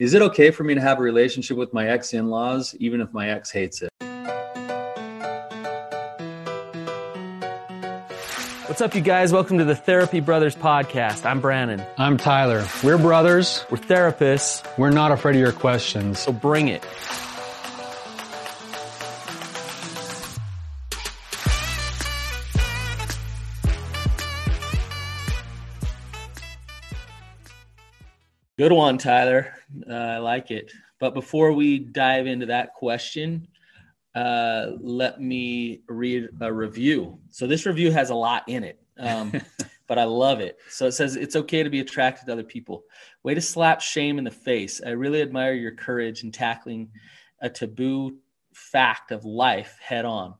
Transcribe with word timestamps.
Is 0.00 0.12
it 0.12 0.22
okay 0.22 0.50
for 0.50 0.64
me 0.64 0.74
to 0.74 0.80
have 0.80 0.98
a 0.98 1.02
relationship 1.02 1.56
with 1.56 1.72
my 1.72 1.86
ex 1.88 2.12
in 2.14 2.28
laws, 2.28 2.74
even 2.80 3.00
if 3.00 3.12
my 3.12 3.28
ex 3.30 3.52
hates 3.52 3.80
it? 3.80 3.90
What's 8.66 8.80
up, 8.80 8.96
you 8.96 9.00
guys? 9.00 9.32
Welcome 9.32 9.58
to 9.58 9.64
the 9.64 9.76
Therapy 9.76 10.18
Brothers 10.18 10.56
podcast. 10.56 11.24
I'm 11.24 11.40
Brandon. 11.40 11.80
I'm 11.96 12.16
Tyler. 12.16 12.66
We're 12.82 12.98
brothers. 12.98 13.64
We're 13.70 13.78
therapists, 13.78 14.66
We're 14.76 14.90
not 14.90 15.12
afraid 15.12 15.36
of 15.36 15.40
your 15.40 15.52
questions. 15.52 16.18
so 16.18 16.32
bring 16.32 16.66
it. 16.66 16.84
Good 28.56 28.72
one, 28.72 28.98
Tyler. 28.98 29.52
Uh, 29.88 29.94
I 29.94 30.18
like 30.18 30.52
it. 30.52 30.70
But 31.00 31.12
before 31.12 31.52
we 31.52 31.80
dive 31.80 32.28
into 32.28 32.46
that 32.46 32.72
question, 32.72 33.48
uh, 34.14 34.72
let 34.80 35.20
me 35.20 35.80
read 35.88 36.28
a 36.40 36.52
review. 36.52 37.18
So 37.30 37.48
this 37.48 37.66
review 37.66 37.90
has 37.90 38.10
a 38.10 38.14
lot 38.14 38.44
in 38.46 38.62
it, 38.62 38.78
um, 38.96 39.32
but 39.88 39.98
I 39.98 40.04
love 40.04 40.38
it. 40.38 40.58
So 40.70 40.86
it 40.86 40.92
says 40.92 41.16
it's 41.16 41.34
okay 41.34 41.64
to 41.64 41.70
be 41.70 41.80
attracted 41.80 42.26
to 42.26 42.32
other 42.32 42.44
people. 42.44 42.84
Way 43.24 43.34
to 43.34 43.40
slap 43.40 43.80
shame 43.80 44.18
in 44.18 44.24
the 44.24 44.30
face. 44.30 44.80
I 44.86 44.90
really 44.90 45.20
admire 45.20 45.54
your 45.54 45.72
courage 45.72 46.22
in 46.22 46.30
tackling 46.30 46.90
a 47.40 47.50
taboo 47.50 48.16
fact 48.52 49.10
of 49.10 49.24
life 49.24 49.76
head 49.80 50.04
on. 50.04 50.34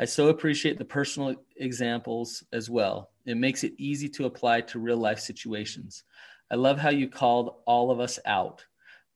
I 0.00 0.06
so 0.06 0.28
appreciate 0.28 0.76
the 0.76 0.84
personal 0.84 1.36
examples 1.58 2.42
as 2.52 2.68
well. 2.68 3.10
It 3.26 3.36
makes 3.36 3.62
it 3.62 3.74
easy 3.78 4.08
to 4.08 4.24
apply 4.24 4.62
to 4.62 4.80
real 4.80 4.96
life 4.96 5.20
situations. 5.20 6.02
I 6.50 6.56
love 6.56 6.78
how 6.78 6.90
you 6.90 7.08
called 7.08 7.54
all 7.64 7.90
of 7.90 8.00
us 8.00 8.18
out. 8.24 8.64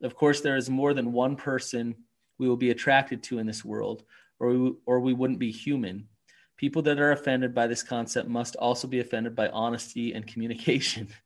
Of 0.02 0.14
course, 0.14 0.40
there 0.40 0.56
is 0.56 0.70
more 0.70 0.94
than 0.94 1.12
one 1.12 1.36
person 1.36 1.96
we 2.38 2.48
will 2.48 2.56
be 2.56 2.70
attracted 2.70 3.22
to 3.24 3.38
in 3.38 3.46
this 3.46 3.64
world, 3.64 4.04
or 4.38 4.50
we, 4.50 4.72
or 4.86 5.00
we 5.00 5.14
wouldn't 5.14 5.38
be 5.38 5.50
human. 5.50 6.08
People 6.56 6.82
that 6.82 7.00
are 7.00 7.12
offended 7.12 7.54
by 7.54 7.66
this 7.66 7.82
concept 7.82 8.28
must 8.28 8.56
also 8.56 8.86
be 8.86 9.00
offended 9.00 9.34
by 9.34 9.48
honesty 9.48 10.12
and 10.12 10.26
communication. 10.26 11.08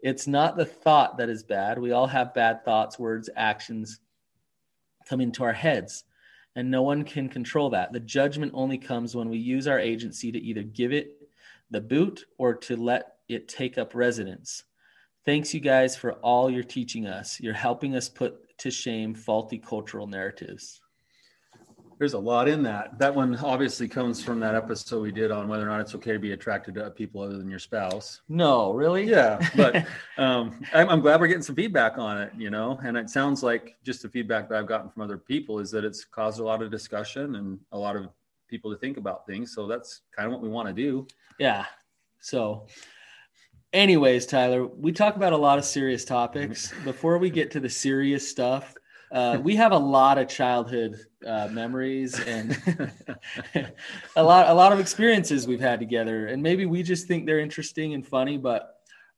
It's 0.00 0.26
not 0.26 0.58
the 0.58 0.66
thought 0.66 1.16
that 1.16 1.30
is 1.30 1.42
bad. 1.42 1.78
We 1.78 1.92
all 1.92 2.06
have 2.06 2.34
bad 2.34 2.62
thoughts, 2.62 2.98
words, 2.98 3.30
actions 3.36 4.00
come 5.08 5.22
into 5.22 5.44
our 5.44 5.54
heads, 5.54 6.04
and 6.54 6.70
no 6.70 6.82
one 6.82 7.04
can 7.04 7.30
control 7.30 7.70
that. 7.70 7.90
The 7.90 8.00
judgment 8.00 8.52
only 8.54 8.76
comes 8.76 9.14
when 9.14 9.30
we 9.30 9.38
use 9.38 9.66
our 9.66 9.78
agency 9.78 10.30
to 10.30 10.38
either 10.38 10.62
give 10.62 10.92
it 10.92 11.26
the 11.70 11.80
boot 11.80 12.26
or 12.36 12.54
to 12.54 12.76
let 12.76 13.14
it 13.28 13.48
take 13.48 13.78
up 13.78 13.94
residence. 13.94 14.64
Thanks, 15.24 15.54
you 15.54 15.60
guys, 15.60 15.96
for 15.96 16.12
all 16.14 16.50
you're 16.50 16.62
teaching 16.62 17.06
us. 17.06 17.40
You're 17.40 17.54
helping 17.54 17.96
us 17.96 18.10
put 18.10 18.58
to 18.58 18.70
shame 18.70 19.14
faulty 19.14 19.56
cultural 19.56 20.06
narratives. 20.06 20.82
There's 21.98 22.12
a 22.12 22.18
lot 22.18 22.46
in 22.46 22.62
that. 22.64 22.98
That 22.98 23.14
one 23.14 23.34
obviously 23.36 23.88
comes 23.88 24.22
from 24.22 24.38
that 24.40 24.54
episode 24.54 25.00
we 25.00 25.12
did 25.12 25.30
on 25.30 25.48
whether 25.48 25.62
or 25.62 25.70
not 25.70 25.80
it's 25.80 25.94
okay 25.94 26.12
to 26.12 26.18
be 26.18 26.32
attracted 26.32 26.74
to 26.74 26.90
people 26.90 27.22
other 27.22 27.38
than 27.38 27.48
your 27.48 27.58
spouse. 27.58 28.20
No, 28.28 28.74
really? 28.74 29.04
Yeah, 29.04 29.38
but 29.56 29.86
um, 30.18 30.60
I'm, 30.74 30.90
I'm 30.90 31.00
glad 31.00 31.20
we're 31.20 31.28
getting 31.28 31.42
some 31.42 31.56
feedback 31.56 31.96
on 31.96 32.20
it, 32.20 32.32
you 32.36 32.50
know, 32.50 32.78
and 32.84 32.94
it 32.96 33.08
sounds 33.08 33.42
like 33.42 33.78
just 33.82 34.02
the 34.02 34.10
feedback 34.10 34.50
that 34.50 34.58
I've 34.58 34.66
gotten 34.66 34.90
from 34.90 35.02
other 35.02 35.16
people 35.16 35.58
is 35.58 35.70
that 35.70 35.84
it's 35.84 36.04
caused 36.04 36.38
a 36.38 36.44
lot 36.44 36.62
of 36.62 36.70
discussion 36.70 37.36
and 37.36 37.58
a 37.72 37.78
lot 37.78 37.96
of 37.96 38.10
people 38.46 38.70
to 38.72 38.76
think 38.76 38.98
about 38.98 39.26
things. 39.26 39.54
So 39.54 39.66
that's 39.66 40.02
kind 40.14 40.26
of 40.26 40.32
what 40.32 40.42
we 40.42 40.50
want 40.50 40.68
to 40.68 40.74
do. 40.74 41.06
Yeah. 41.38 41.64
So, 42.20 42.66
anyways, 43.74 44.24
Tyler, 44.24 44.66
we 44.66 44.92
talk 44.92 45.16
about 45.16 45.34
a 45.34 45.36
lot 45.36 45.58
of 45.58 45.64
serious 45.64 46.04
topics. 46.04 46.72
Before 46.84 47.18
we 47.18 47.28
get 47.28 47.50
to 47.50 47.60
the 47.60 47.68
serious 47.68 48.26
stuff, 48.26 48.74
uh, 49.12 49.38
we 49.42 49.56
have 49.56 49.72
a 49.72 49.78
lot 49.78 50.16
of 50.16 50.28
childhood 50.28 50.98
uh, 51.26 51.48
memories 51.50 52.18
and 52.20 52.56
a 54.16 54.22
lot, 54.22 54.48
a 54.48 54.54
lot 54.54 54.72
of 54.72 54.80
experiences 54.80 55.46
we've 55.46 55.60
had 55.60 55.80
together, 55.80 56.28
and 56.28 56.42
maybe 56.42 56.64
we 56.64 56.82
just 56.82 57.06
think 57.06 57.26
they're 57.26 57.40
interesting 57.40 57.92
and 57.92 58.06
funny, 58.06 58.38
but. 58.38 58.70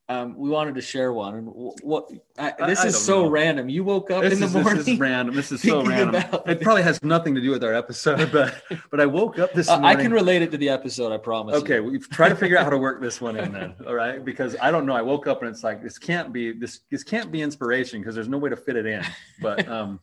Um, 0.09 0.37
we 0.39 0.49
wanted 0.49 0.77
to 0.77 0.81
share 0.81 1.13
one, 1.13 1.35
and 1.35 1.49
what 1.49 2.09
I, 2.39 2.53
this 2.69 2.79
I 2.79 2.87
is 2.87 3.05
so 3.05 3.25
know. 3.25 3.29
random. 3.29 3.69
You 3.69 3.83
woke 3.83 4.13
up 4.13 4.23
This 4.23 4.35
in 4.35 4.39
the 4.41 4.47
is, 4.47 4.53
morning. 4.55 4.77
this 4.77 4.87
is 4.87 4.99
random. 5.01 5.35
This 5.35 5.51
is 5.51 5.63
so 5.63 5.85
random. 5.85 6.23
It 6.47 6.61
probably 6.61 6.85
has 6.85 7.03
nothing 7.03 7.35
to 7.35 7.41
do 7.41 7.51
with 7.51 7.65
our 7.65 7.75
episode, 7.75 8.31
but 8.33 8.55
but 8.93 9.01
I 9.01 9.07
woke 9.07 9.41
up 9.41 9.53
this 9.53 9.69
Uh, 9.69 9.81
morning. 9.81 9.99
I 9.99 10.01
can 10.01 10.13
relate 10.13 10.43
it 10.43 10.53
to 10.53 10.59
the 10.59 10.69
episode. 10.69 11.13
I 11.13 11.17
promise. 11.17 11.57
Okay, 11.57 11.81
we 11.81 11.99
try 11.99 12.29
to 12.29 12.37
figure 12.37 12.57
out 12.57 12.63
how 12.63 12.71
to 12.71 12.79
work 12.89 13.01
this 13.01 13.21
one 13.21 13.37
in 13.37 13.51
then. 13.53 13.75
All 13.85 13.95
right, 13.97 14.25
because 14.25 14.55
I 14.63 14.71
don't 14.71 14.87
know. 14.87 14.95
I 14.95 15.03
woke 15.03 15.27
up 15.27 15.43
and 15.43 15.51
it's 15.51 15.65
like 15.65 15.83
this 15.83 15.99
can't 15.99 16.33
be 16.33 16.53
this 16.53 16.83
this 16.89 17.03
can't 17.03 17.33
be 17.33 17.43
inspiration 17.43 18.01
because 18.01 18.15
there's 18.15 18.29
no 18.29 18.39
way 18.39 18.51
to 18.51 18.57
fit 18.57 18.77
it 18.77 18.87
in. 18.87 19.03
But 19.43 19.67
um, 19.69 19.99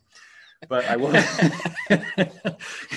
but 0.68 0.86
I 0.86 0.96
woke. 0.96 1.16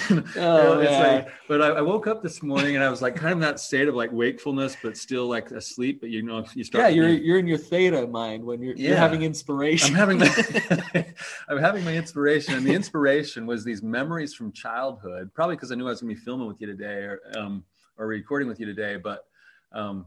Oh, 0.36 0.78
like, 0.78 1.28
but 1.48 1.60
I, 1.60 1.68
I 1.68 1.80
woke 1.80 2.06
up 2.06 2.22
this 2.22 2.42
morning 2.42 2.76
and 2.76 2.84
I 2.84 2.88
was 2.88 3.02
like 3.02 3.16
kind 3.16 3.32
of 3.32 3.38
in 3.38 3.40
that 3.40 3.58
state 3.58 3.88
of 3.88 3.94
like 3.94 4.12
wakefulness, 4.12 4.76
but 4.82 4.96
still 4.96 5.26
like 5.26 5.50
asleep. 5.50 6.00
But 6.00 6.10
you 6.10 6.22
know, 6.22 6.44
you 6.54 6.62
start. 6.62 6.84
Yeah, 6.84 6.88
you're 6.88 7.08
you're 7.08 7.38
in 7.38 7.46
your 7.46 7.58
theta 7.58 8.06
mind 8.06 8.44
when 8.44 8.62
you're 8.62 8.76
you're 8.76 8.96
having 8.96 9.22
inspiration. 9.22 9.94
I'm 9.94 9.96
having 9.96 10.18
my, 10.18 11.06
I'm 11.48 11.58
having 11.58 11.84
my 11.84 11.94
inspiration, 11.96 12.54
and 12.54 12.64
the 12.64 12.74
inspiration 12.74 13.46
was 13.46 13.64
these 13.64 13.82
memories 13.82 14.34
from 14.34 14.52
childhood. 14.52 15.30
Probably 15.34 15.56
because 15.56 15.72
I 15.72 15.74
knew 15.74 15.86
I 15.86 15.90
was 15.90 16.00
going 16.00 16.14
to 16.14 16.20
be 16.20 16.24
filming 16.24 16.46
with 16.46 16.60
you 16.60 16.66
today, 16.66 17.02
or 17.02 17.20
um, 17.36 17.64
or 17.98 18.06
recording 18.06 18.48
with 18.48 18.60
you 18.60 18.66
today. 18.66 18.96
But 18.96 19.24
um, 19.72 20.06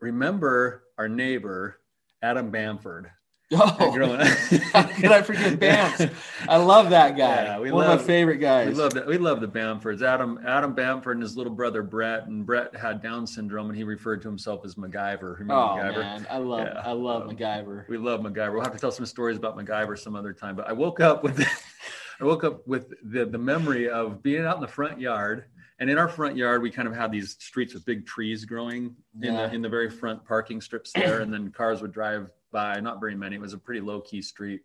remember 0.00 0.84
our 0.96 1.08
neighbor 1.08 1.80
Adam 2.22 2.50
Bamford 2.50 3.10
oh, 3.52 3.92
growing 3.92 4.20
up. 4.20 4.26
how 4.72 4.82
could 4.82 5.10
I 5.12 5.22
forget 5.22 5.58
Bams? 5.58 6.12
I 6.48 6.56
love 6.58 6.90
that 6.90 7.16
guy. 7.16 7.44
Yeah, 7.44 7.58
we 7.60 7.70
One 7.72 7.84
love- 7.86 8.00
of 8.00 8.00
my 8.02 8.06
favorite 8.06 8.38
guys. 8.38 8.68
We 8.68 8.74
love 8.74 8.92
we 9.06 9.18
love 9.18 9.40
the 9.40 9.48
Bamfords. 9.48 10.02
Adam 10.02 10.38
Adam 10.46 10.74
Bamford 10.74 11.16
and 11.16 11.22
his 11.22 11.36
little 11.36 11.54
brother 11.54 11.82
Brett, 11.82 12.26
and 12.26 12.44
Brett 12.44 12.74
had 12.76 13.02
Down 13.02 13.26
syndrome, 13.26 13.68
and 13.68 13.76
he 13.76 13.84
referred 13.84 14.20
to 14.22 14.28
himself 14.28 14.64
as 14.64 14.74
MacGyver. 14.74 15.38
Remember 15.38 15.54
oh 15.54 15.76
MacGyver? 15.78 15.98
man, 15.98 16.26
I 16.30 16.38
love 16.38 16.66
Yeah, 16.66 16.82
I 16.84 16.92
love 16.92 17.22
um, 17.28 17.36
MacGyver. 17.36 17.88
We 17.88 17.96
love 17.96 18.20
MacGyver. 18.20 18.52
We'll 18.52 18.62
have 18.64 18.72
to 18.74 18.78
tell 18.78 18.92
some 18.92 19.06
stories 19.06 19.38
about 19.38 19.56
MacGyver 19.56 19.98
some 19.98 20.14
other 20.14 20.32
time. 20.32 20.54
But 20.54 20.68
I 20.68 20.72
woke 20.72 21.00
up 21.00 21.22
with, 21.22 21.40
I 22.20 22.24
woke 22.24 22.44
up 22.44 22.66
with 22.66 22.92
the 23.02 23.24
the 23.24 23.38
memory 23.38 23.88
of 23.88 24.22
being 24.22 24.44
out 24.44 24.56
in 24.56 24.60
the 24.60 24.68
front 24.68 25.00
yard, 25.00 25.44
and 25.78 25.88
in 25.88 25.96
our 25.96 26.08
front 26.08 26.36
yard 26.36 26.60
we 26.60 26.70
kind 26.70 26.86
of 26.86 26.94
had 26.94 27.10
these 27.10 27.36
streets 27.38 27.72
with 27.72 27.86
big 27.86 28.04
trees 28.04 28.44
growing 28.44 28.94
in 29.22 29.32
Yeah. 29.34 29.46
the 29.46 29.54
in 29.54 29.62
the 29.62 29.68
very 29.70 29.88
front 29.88 30.22
parking 30.26 30.60
strips 30.60 30.92
there, 30.92 31.20
and 31.20 31.32
then 31.32 31.50
cars 31.50 31.80
would 31.80 31.92
drive 31.92 32.28
by. 32.50 32.80
Not 32.80 33.00
very 33.00 33.14
many. 33.14 33.36
It 33.36 33.40
was 33.40 33.52
a 33.52 33.58
pretty 33.58 33.80
low 33.80 34.00
key 34.00 34.22
street. 34.22 34.62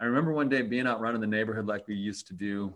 I 0.00 0.06
remember 0.06 0.32
one 0.32 0.48
day 0.48 0.62
being 0.62 0.86
out 0.86 1.00
running 1.00 1.20
the 1.20 1.26
neighborhood 1.26 1.66
like 1.66 1.86
we 1.86 1.94
used 1.94 2.26
to 2.28 2.34
do, 2.34 2.72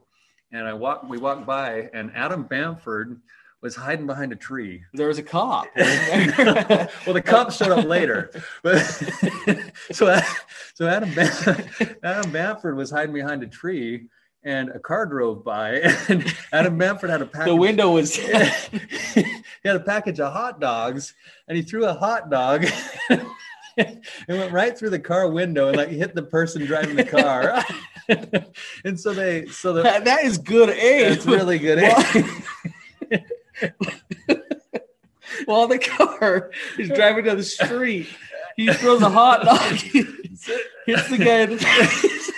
and 0.52 0.66
I 0.66 0.74
walked. 0.74 1.08
We 1.08 1.18
walked 1.18 1.46
by, 1.46 1.88
and 1.94 2.12
Adam 2.14 2.42
Bamford 2.42 3.20
was 3.62 3.74
hiding 3.74 4.06
behind 4.06 4.30
a 4.30 4.36
tree. 4.36 4.82
There 4.92 5.08
was 5.08 5.16
a 5.16 5.22
cop. 5.22 5.66
well, 5.76 7.14
the 7.14 7.22
cops 7.24 7.56
showed 7.56 7.70
up 7.70 7.86
later, 7.86 8.30
but 8.62 8.78
so 9.92 10.20
so 10.74 10.86
Adam 10.86 11.14
Bam- 11.14 11.96
Adam 12.02 12.30
Bamford 12.30 12.76
was 12.76 12.90
hiding 12.90 13.14
behind 13.14 13.42
a 13.42 13.46
tree, 13.46 14.08
and 14.42 14.68
a 14.68 14.78
car 14.78 15.06
drove 15.06 15.42
by, 15.42 15.76
and 16.08 16.30
Adam 16.52 16.76
Bamford 16.76 17.08
had 17.08 17.22
a 17.22 17.26
package. 17.26 17.46
the 17.46 17.56
window 17.56 17.90
was 17.90 18.14
he 18.14 18.30
had 19.64 19.76
a 19.76 19.80
package 19.80 20.20
of 20.20 20.30
hot 20.30 20.60
dogs, 20.60 21.14
and 21.48 21.56
he 21.56 21.62
threw 21.62 21.86
a 21.86 21.94
hot 21.94 22.30
dog. 22.30 22.66
It 24.28 24.28
went 24.28 24.52
right 24.52 24.76
through 24.76 24.90
the 24.90 25.00
car 25.00 25.28
window 25.28 25.68
and 25.68 25.76
like 25.76 25.88
hit 25.88 26.14
the 26.14 26.22
person 26.22 26.64
driving 26.64 26.96
the 26.96 27.04
car, 27.04 27.64
and 28.84 28.98
so 28.98 29.12
they 29.12 29.46
so 29.46 29.72
the 29.72 29.82
that 29.82 30.24
is 30.24 30.38
good 30.38 30.70
aim. 30.70 31.12
it's 31.12 31.26
really 31.26 31.58
good. 31.58 31.78
aim. 31.78 32.42
While 35.46 35.66
the 35.66 35.78
car 35.78 36.52
is 36.78 36.88
driving 36.90 37.24
down 37.24 37.36
the 37.36 37.42
street, 37.42 38.08
he 38.56 38.72
throws 38.72 39.02
a 39.02 39.10
hot 39.10 39.44
dog, 39.44 39.72
hits 39.72 41.08
the 41.08 41.18
guy 41.18 41.40
in 41.40 41.50
the 41.50 41.58
face. 41.58 42.30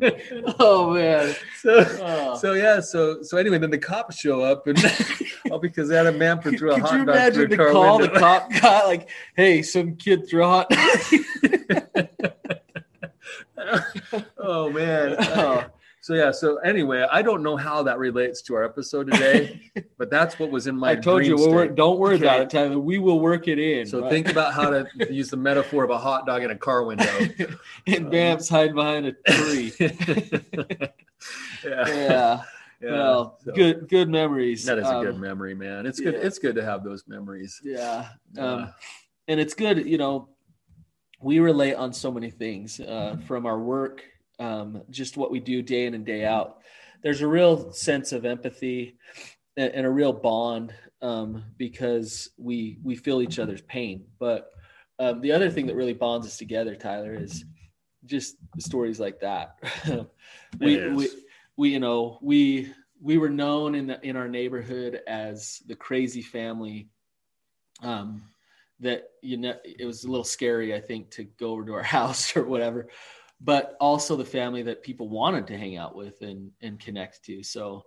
oh 0.58 0.94
man. 0.94 1.34
so 1.60 1.84
Oh. 2.00 2.36
So 2.36 2.52
yeah, 2.52 2.80
so 2.80 3.22
so 3.22 3.36
anyway, 3.36 3.58
then 3.58 3.70
the 3.70 3.78
cops 3.78 4.18
show 4.18 4.42
up, 4.42 4.66
and 4.66 4.78
all 5.50 5.58
because 5.58 5.90
Adam 5.90 6.18
Bamford 6.18 6.58
threw 6.58 6.72
a 6.72 6.74
Could 6.74 6.82
hot 6.82 6.90
dog 6.90 7.04
through 7.06 7.12
imagine 7.12 7.42
a 7.44 7.48
the 7.48 7.56
car 7.56 7.72
call 7.72 7.98
window. 7.98 8.14
the 8.14 8.20
cop 8.20 8.50
got 8.60 8.86
like, 8.86 9.10
hey, 9.36 9.62
some 9.62 9.96
kid 9.96 10.28
threw 10.28 10.44
a 10.44 10.48
hot 10.48 10.66
oh 14.38 14.70
man. 14.70 15.16
Oh. 15.18 15.64
So 16.08 16.14
yeah, 16.14 16.30
so 16.30 16.56
anyway, 16.60 17.04
I 17.12 17.20
don't 17.20 17.42
know 17.42 17.54
how 17.54 17.82
that 17.82 17.98
relates 17.98 18.40
to 18.44 18.54
our 18.54 18.64
episode 18.64 19.12
today, 19.12 19.60
but 19.98 20.08
that's 20.08 20.38
what 20.38 20.50
was 20.50 20.66
in 20.66 20.74
my. 20.74 20.92
I 20.92 20.96
told 20.96 21.26
you, 21.26 21.36
we'll 21.36 21.52
work, 21.52 21.76
don't 21.76 21.98
worry 21.98 22.16
about 22.16 22.40
it, 22.40 22.48
Tyler. 22.48 22.78
We 22.78 22.98
will 22.98 23.20
work 23.20 23.46
it 23.46 23.58
in. 23.58 23.84
So 23.84 24.00
But- 24.00 24.08
think 24.08 24.28
about 24.30 24.54
how 24.54 24.70
to 24.70 24.86
use 25.12 25.28
the 25.28 25.36
metaphor 25.36 25.84
of 25.84 25.90
a 25.90 25.98
hot 25.98 26.24
dog 26.24 26.42
in 26.44 26.50
a 26.50 26.56
car 26.56 26.84
window. 26.84 27.04
and 27.86 28.10
Bam's 28.10 28.48
hiding 28.48 28.74
behind 28.74 29.04
a 29.04 29.12
tree. 29.30 29.70
yeah. 29.78 30.86
yeah. 31.62 32.42
yeah. 32.80 32.90
Well, 32.90 33.38
So 33.44 33.52
good 33.52 33.86
good 33.90 34.08
memories. 34.08 34.64
That 34.64 34.78
is 34.78 34.88
a 34.88 35.00
good 35.02 35.16
Um, 35.16 35.20
memory, 35.20 35.54
man. 35.54 35.84
It's 35.84 36.00
good. 36.00 36.14
yeah. 36.14 36.20
It's 36.20 36.38
good 36.38 36.54
to 36.54 36.64
have 36.64 36.84
those 36.84 37.04
memories. 37.06 37.60
Yeah. 37.62 38.08
Yeah. 38.32 38.42
Um, 38.42 38.74
and 39.28 39.38
it's 39.38 39.52
good, 39.52 39.84
you 39.84 39.98
know, 39.98 40.30
we 41.20 41.38
relate 41.38 41.74
on 41.74 41.92
so 41.92 42.10
many 42.10 42.30
things 42.30 42.80
uh, 42.80 43.18
from 43.26 43.44
our 43.44 43.58
work, 43.58 44.02
um, 44.38 44.82
just 44.90 45.16
what 45.16 45.30
we 45.30 45.40
do 45.40 45.62
day 45.62 45.86
in 45.86 45.94
and 45.94 46.04
day 46.04 46.24
out. 46.24 46.58
There's 47.02 47.20
a 47.20 47.28
real 47.28 47.72
sense 47.72 48.12
of 48.12 48.24
empathy 48.24 48.98
and, 49.56 49.72
and 49.72 49.86
a 49.86 49.90
real 49.90 50.12
bond 50.12 50.74
um, 51.02 51.44
because 51.56 52.30
we 52.36 52.78
we 52.82 52.96
feel 52.96 53.22
each 53.22 53.38
other's 53.38 53.62
pain. 53.62 54.04
But 54.18 54.50
um, 54.98 55.20
the 55.20 55.32
other 55.32 55.50
thing 55.50 55.66
that 55.66 55.76
really 55.76 55.92
bonds 55.92 56.26
us 56.26 56.38
together, 56.38 56.74
Tyler, 56.74 57.14
is 57.14 57.44
just 58.04 58.36
stories 58.58 58.98
like 58.98 59.20
that. 59.20 59.58
we, 60.60 60.88
we 60.88 61.08
we 61.56 61.70
you 61.70 61.80
know 61.80 62.18
we 62.22 62.72
we 63.00 63.18
were 63.18 63.30
known 63.30 63.74
in 63.74 63.86
the 63.86 64.00
in 64.06 64.16
our 64.16 64.28
neighborhood 64.28 65.00
as 65.06 65.62
the 65.66 65.76
crazy 65.76 66.22
family. 66.22 66.88
Um, 67.82 68.22
that 68.80 69.10
you 69.22 69.36
know 69.36 69.54
it 69.64 69.84
was 69.84 70.04
a 70.04 70.08
little 70.08 70.24
scary, 70.24 70.74
I 70.74 70.80
think, 70.80 71.10
to 71.10 71.24
go 71.24 71.50
over 71.50 71.64
to 71.64 71.74
our 71.74 71.82
house 71.98 72.36
or 72.36 72.44
whatever, 72.44 72.88
but 73.40 73.76
also 73.80 74.16
the 74.16 74.24
family 74.24 74.62
that 74.62 74.82
people 74.82 75.08
wanted 75.08 75.46
to 75.46 75.56
hang 75.56 75.76
out 75.76 75.94
with 75.94 76.20
and 76.22 76.50
and 76.60 76.78
connect 76.80 77.24
to. 77.24 77.42
So 77.42 77.84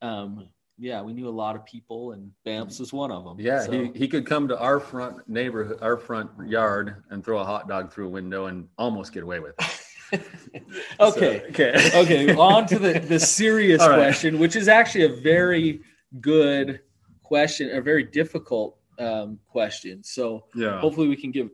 um, 0.00 0.48
yeah, 0.78 1.02
we 1.02 1.12
knew 1.12 1.28
a 1.28 1.30
lot 1.30 1.54
of 1.54 1.64
people, 1.64 2.12
and 2.12 2.30
Bams 2.46 2.80
was 2.80 2.92
one 2.92 3.10
of 3.10 3.24
them. 3.24 3.38
Yeah, 3.38 3.62
so. 3.62 3.72
he, 3.72 3.92
he 3.94 4.08
could 4.08 4.26
come 4.26 4.48
to 4.48 4.58
our 4.58 4.80
front 4.80 5.28
neighborhood, 5.28 5.78
our 5.80 5.96
front 5.96 6.30
yard, 6.48 7.04
and 7.10 7.24
throw 7.24 7.38
a 7.38 7.44
hot 7.44 7.68
dog 7.68 7.92
through 7.92 8.06
a 8.06 8.10
window 8.10 8.46
and 8.46 8.66
almost 8.78 9.12
get 9.12 9.22
away 9.22 9.38
with 9.38 9.54
it. 9.60 10.20
okay, 11.00 11.42
so, 11.42 11.48
okay, 11.48 11.90
okay. 11.94 12.34
On 12.34 12.66
to 12.66 12.78
the 12.78 12.98
the 12.98 13.20
serious 13.20 13.80
right. 13.80 13.94
question, 13.96 14.38
which 14.38 14.56
is 14.56 14.68
actually 14.68 15.04
a 15.04 15.20
very 15.20 15.80
good 16.20 16.80
question, 17.22 17.70
a 17.76 17.80
very 17.80 18.04
difficult 18.04 18.78
um, 18.98 19.38
question. 19.46 20.02
So 20.02 20.46
yeah, 20.54 20.80
hopefully 20.80 21.08
we 21.08 21.16
can 21.16 21.30
give 21.30 21.50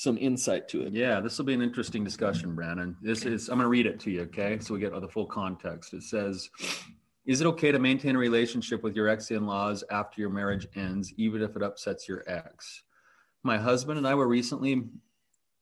some 0.00 0.16
insight 0.16 0.66
to 0.66 0.80
it. 0.80 0.94
Yeah, 0.94 1.20
this 1.20 1.36
will 1.36 1.44
be 1.44 1.52
an 1.52 1.60
interesting 1.60 2.02
discussion, 2.02 2.54
Brandon. 2.54 2.96
This 3.02 3.26
is 3.26 3.50
I'm 3.50 3.58
going 3.58 3.66
to 3.66 3.68
read 3.68 3.84
it 3.84 4.00
to 4.00 4.10
you, 4.10 4.22
okay? 4.22 4.58
So 4.58 4.72
we 4.72 4.80
get 4.80 4.98
the 4.98 5.06
full 5.06 5.26
context. 5.26 5.92
It 5.92 6.04
says, 6.04 6.48
"Is 7.26 7.42
it 7.42 7.46
okay 7.48 7.70
to 7.70 7.78
maintain 7.78 8.16
a 8.16 8.18
relationship 8.18 8.82
with 8.82 8.96
your 8.96 9.08
ex-in-laws 9.08 9.84
after 9.90 10.22
your 10.22 10.30
marriage 10.30 10.66
ends, 10.74 11.12
even 11.18 11.42
if 11.42 11.54
it 11.54 11.62
upsets 11.62 12.08
your 12.08 12.24
ex?" 12.26 12.82
My 13.42 13.58
husband 13.58 13.98
and 13.98 14.08
I 14.08 14.14
were 14.14 14.26
recently 14.26 14.88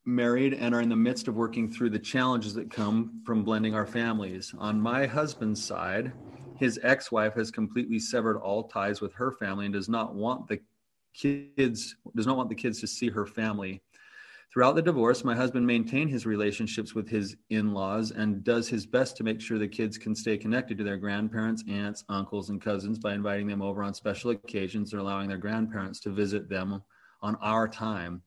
married 0.04 0.54
and 0.54 0.72
are 0.72 0.82
in 0.82 0.88
the 0.88 0.94
midst 0.94 1.26
of 1.26 1.34
working 1.34 1.68
through 1.68 1.90
the 1.90 1.98
challenges 1.98 2.54
that 2.54 2.70
come 2.70 3.20
from 3.26 3.42
blending 3.42 3.74
our 3.74 3.86
families. 3.86 4.54
On 4.56 4.80
my 4.80 5.04
husband's 5.04 5.64
side, 5.64 6.12
his 6.58 6.78
ex-wife 6.84 7.34
has 7.34 7.50
completely 7.50 7.98
severed 7.98 8.36
all 8.36 8.68
ties 8.68 9.00
with 9.00 9.12
her 9.14 9.32
family 9.32 9.64
and 9.64 9.74
does 9.74 9.88
not 9.88 10.14
want 10.14 10.46
the 10.46 10.60
kids 11.12 11.96
does 12.14 12.26
not 12.26 12.36
want 12.36 12.48
the 12.48 12.54
kids 12.54 12.80
to 12.80 12.86
see 12.86 13.08
her 13.08 13.26
family. 13.26 13.82
Throughout 14.52 14.76
the 14.76 14.82
divorce, 14.82 15.24
my 15.24 15.36
husband 15.36 15.66
maintained 15.66 16.10
his 16.10 16.24
relationships 16.24 16.94
with 16.94 17.06
his 17.08 17.36
in-laws 17.50 18.12
and 18.12 18.42
does 18.42 18.66
his 18.66 18.86
best 18.86 19.16
to 19.18 19.24
make 19.24 19.42
sure 19.42 19.58
the 19.58 19.68
kids 19.68 19.98
can 19.98 20.14
stay 20.14 20.38
connected 20.38 20.78
to 20.78 20.84
their 20.84 20.96
grandparents, 20.96 21.62
aunts, 21.68 22.04
uncles, 22.08 22.48
and 22.48 22.60
cousins 22.60 22.98
by 22.98 23.12
inviting 23.12 23.46
them 23.46 23.60
over 23.60 23.82
on 23.82 23.92
special 23.92 24.30
occasions 24.30 24.94
or 24.94 24.98
allowing 24.98 25.28
their 25.28 25.36
grandparents 25.36 26.00
to 26.00 26.10
visit 26.10 26.48
them 26.48 26.82
on 27.20 27.36
our 27.36 27.68
time. 27.68 28.22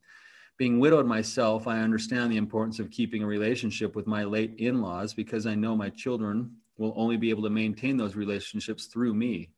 Being 0.57 0.79
widowed 0.79 1.07
myself, 1.07 1.65
I 1.65 1.79
understand 1.79 2.31
the 2.31 2.38
importance 2.38 2.77
of 2.77 2.91
keeping 2.91 3.23
a 3.23 3.27
relationship 3.27 3.95
with 3.95 4.06
my 4.06 4.23
late 4.23 4.53
in-laws 4.59 5.15
because 5.15 5.47
I 5.47 5.56
know 5.56 5.75
my 5.75 5.89
children 5.89 6.56
will 6.77 6.94
only 6.95 7.18
be 7.18 7.31
able 7.31 7.44
to 7.44 7.50
maintain 7.50 7.97
those 7.97 8.15
relationships 8.15 8.85
through 8.85 9.15
me. 9.15 9.50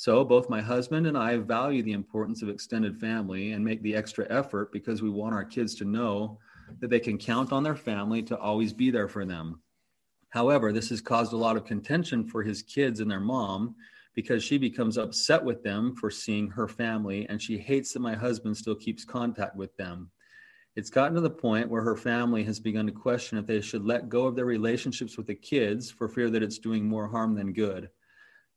So, 0.00 0.24
both 0.24 0.48
my 0.48 0.62
husband 0.62 1.06
and 1.06 1.18
I 1.18 1.36
value 1.36 1.82
the 1.82 1.92
importance 1.92 2.40
of 2.40 2.48
extended 2.48 2.96
family 2.96 3.52
and 3.52 3.62
make 3.62 3.82
the 3.82 3.94
extra 3.94 4.26
effort 4.30 4.72
because 4.72 5.02
we 5.02 5.10
want 5.10 5.34
our 5.34 5.44
kids 5.44 5.74
to 5.74 5.84
know 5.84 6.38
that 6.78 6.88
they 6.88 7.00
can 7.00 7.18
count 7.18 7.52
on 7.52 7.62
their 7.62 7.76
family 7.76 8.22
to 8.22 8.38
always 8.38 8.72
be 8.72 8.90
there 8.90 9.08
for 9.08 9.26
them. 9.26 9.60
However, 10.30 10.72
this 10.72 10.88
has 10.88 11.02
caused 11.02 11.34
a 11.34 11.36
lot 11.36 11.58
of 11.58 11.66
contention 11.66 12.26
for 12.26 12.42
his 12.42 12.62
kids 12.62 13.00
and 13.00 13.10
their 13.10 13.20
mom 13.20 13.74
because 14.14 14.42
she 14.42 14.56
becomes 14.56 14.96
upset 14.96 15.44
with 15.44 15.62
them 15.62 15.94
for 15.94 16.10
seeing 16.10 16.48
her 16.48 16.66
family 16.66 17.28
and 17.28 17.42
she 17.42 17.58
hates 17.58 17.92
that 17.92 18.00
my 18.00 18.14
husband 18.14 18.56
still 18.56 18.76
keeps 18.76 19.04
contact 19.04 19.54
with 19.54 19.76
them. 19.76 20.10
It's 20.76 20.88
gotten 20.88 21.14
to 21.16 21.20
the 21.20 21.28
point 21.28 21.68
where 21.68 21.82
her 21.82 21.94
family 21.94 22.42
has 22.44 22.58
begun 22.58 22.86
to 22.86 22.92
question 22.92 23.36
if 23.36 23.46
they 23.46 23.60
should 23.60 23.84
let 23.84 24.08
go 24.08 24.24
of 24.24 24.34
their 24.34 24.46
relationships 24.46 25.18
with 25.18 25.26
the 25.26 25.34
kids 25.34 25.90
for 25.90 26.08
fear 26.08 26.30
that 26.30 26.42
it's 26.42 26.58
doing 26.58 26.88
more 26.88 27.06
harm 27.06 27.34
than 27.34 27.52
good. 27.52 27.90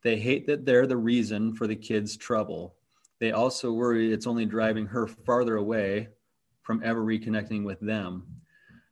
They 0.03 0.17
hate 0.17 0.45
that 0.47 0.65
they're 0.65 0.85
the 0.85 0.97
reason 0.97 1.55
for 1.55 1.65
the 1.65 1.75
kids' 1.75 2.17
trouble. 2.17 2.75
They 3.19 3.31
also 3.31 3.71
worry 3.71 4.11
it's 4.11 4.27
only 4.27 4.45
driving 4.45 4.85
her 4.87 5.07
farther 5.07 5.55
away 5.55 6.09
from 6.61 6.81
ever 6.83 7.03
reconnecting 7.03 7.63
with 7.63 7.79
them. 7.79 8.25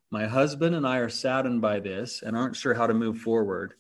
My 0.09 0.25
husband 0.25 0.73
and 0.75 0.87
I 0.87 0.97
are 0.97 1.09
saddened 1.09 1.61
by 1.61 1.79
this 1.79 2.21
and 2.21 2.35
aren't 2.35 2.55
sure 2.55 2.73
how 2.73 2.87
to 2.87 2.93
move 2.93 3.17
forward. 3.17 3.73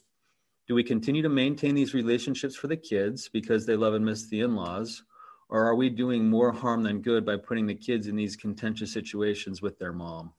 Do 0.67 0.75
we 0.75 0.83
continue 0.83 1.21
to 1.21 1.29
maintain 1.29 1.73
these 1.73 1.93
relationships 1.93 2.55
for 2.55 2.67
the 2.67 2.77
kids 2.77 3.29
because 3.29 3.65
they 3.65 3.75
love 3.75 3.93
and 3.93 4.05
miss 4.05 4.27
the 4.27 4.41
in 4.41 4.55
laws? 4.55 5.03
Or 5.49 5.65
are 5.65 5.75
we 5.75 5.89
doing 5.89 6.29
more 6.29 6.51
harm 6.51 6.83
than 6.83 7.01
good 7.01 7.25
by 7.25 7.37
putting 7.37 7.65
the 7.65 7.75
kids 7.75 8.07
in 8.07 8.15
these 8.15 8.37
contentious 8.37 8.91
situations 8.91 9.61
with 9.61 9.77
their 9.79 9.91
mom? 9.91 10.33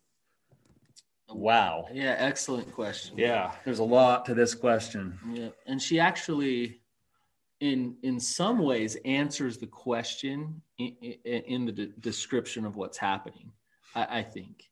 Wow. 1.28 1.86
Yeah, 1.92 2.16
excellent 2.18 2.72
question. 2.72 3.16
Yeah, 3.18 3.52
there's 3.64 3.78
a 3.78 3.84
lot 3.84 4.24
to 4.26 4.34
this 4.34 4.54
question. 4.54 5.18
Yeah, 5.30 5.48
and 5.66 5.80
she 5.80 5.98
actually 6.00 6.81
in 7.62 7.96
in 8.02 8.18
some 8.18 8.58
ways 8.58 8.96
answers 9.04 9.56
the 9.56 9.66
question 9.66 10.60
in, 10.78 10.96
in, 11.00 11.42
in 11.42 11.64
the 11.66 11.72
de- 11.72 11.86
description 12.00 12.66
of 12.66 12.74
what's 12.76 12.98
happening 12.98 13.52
i, 13.94 14.18
I 14.18 14.22
think. 14.22 14.68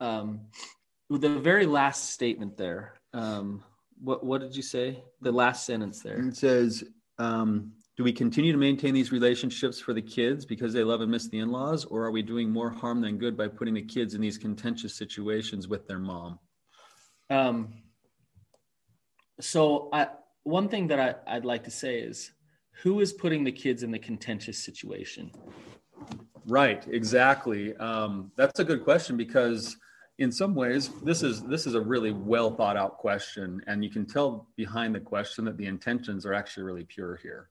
Um, 0.00 0.40
the 1.08 1.38
very 1.38 1.64
last 1.64 2.10
statement 2.10 2.56
there 2.56 2.94
um, 3.12 3.62
what 4.02 4.24
what 4.24 4.40
did 4.40 4.56
you 4.56 4.62
say? 4.62 5.02
The 5.20 5.30
last 5.30 5.64
sentence 5.64 6.02
there. 6.02 6.18
It 6.18 6.36
says 6.36 6.82
um, 7.18 7.72
do 7.96 8.02
we 8.02 8.12
continue 8.12 8.50
to 8.50 8.58
maintain 8.58 8.92
these 8.92 9.12
relationships 9.12 9.78
for 9.78 9.94
the 9.94 10.02
kids 10.02 10.44
because 10.44 10.72
they 10.72 10.82
love 10.82 11.00
and 11.00 11.10
miss 11.10 11.28
the 11.28 11.38
in-laws 11.38 11.84
or 11.84 12.02
are 12.04 12.10
we 12.10 12.22
doing 12.22 12.50
more 12.50 12.68
harm 12.68 13.00
than 13.00 13.16
good 13.16 13.36
by 13.36 13.46
putting 13.46 13.74
the 13.74 13.82
kids 13.82 14.14
in 14.14 14.20
these 14.20 14.36
contentious 14.36 14.96
situations 14.96 15.68
with 15.68 15.86
their 15.86 16.00
mom? 16.00 16.40
Um, 17.30 17.74
so 19.40 19.88
i 19.92 20.08
one 20.44 20.68
thing 20.68 20.86
that 20.88 21.00
I, 21.00 21.36
I'd 21.36 21.44
like 21.44 21.64
to 21.64 21.70
say 21.70 21.98
is 21.98 22.30
who 22.82 23.00
is 23.00 23.12
putting 23.12 23.44
the 23.44 23.52
kids 23.52 23.82
in 23.82 23.90
the 23.90 23.98
contentious 23.98 24.58
situation? 24.58 25.30
Right, 26.46 26.86
exactly. 26.88 27.74
Um, 27.76 28.30
that's 28.36 28.60
a 28.60 28.64
good 28.64 28.84
question 28.84 29.16
because 29.16 29.76
in 30.18 30.30
some 30.30 30.54
ways 30.54 30.90
this 31.02 31.22
is 31.22 31.42
this 31.42 31.66
is 31.66 31.74
a 31.74 31.80
really 31.80 32.12
well 32.12 32.54
thought 32.54 32.76
out 32.76 32.98
question 32.98 33.60
and 33.66 33.82
you 33.82 33.90
can 33.90 34.06
tell 34.06 34.48
behind 34.54 34.94
the 34.94 35.00
question 35.00 35.44
that 35.44 35.56
the 35.56 35.66
intentions 35.66 36.24
are 36.24 36.34
actually 36.34 36.62
really 36.62 36.84
pure 36.84 37.16
here. 37.16 37.48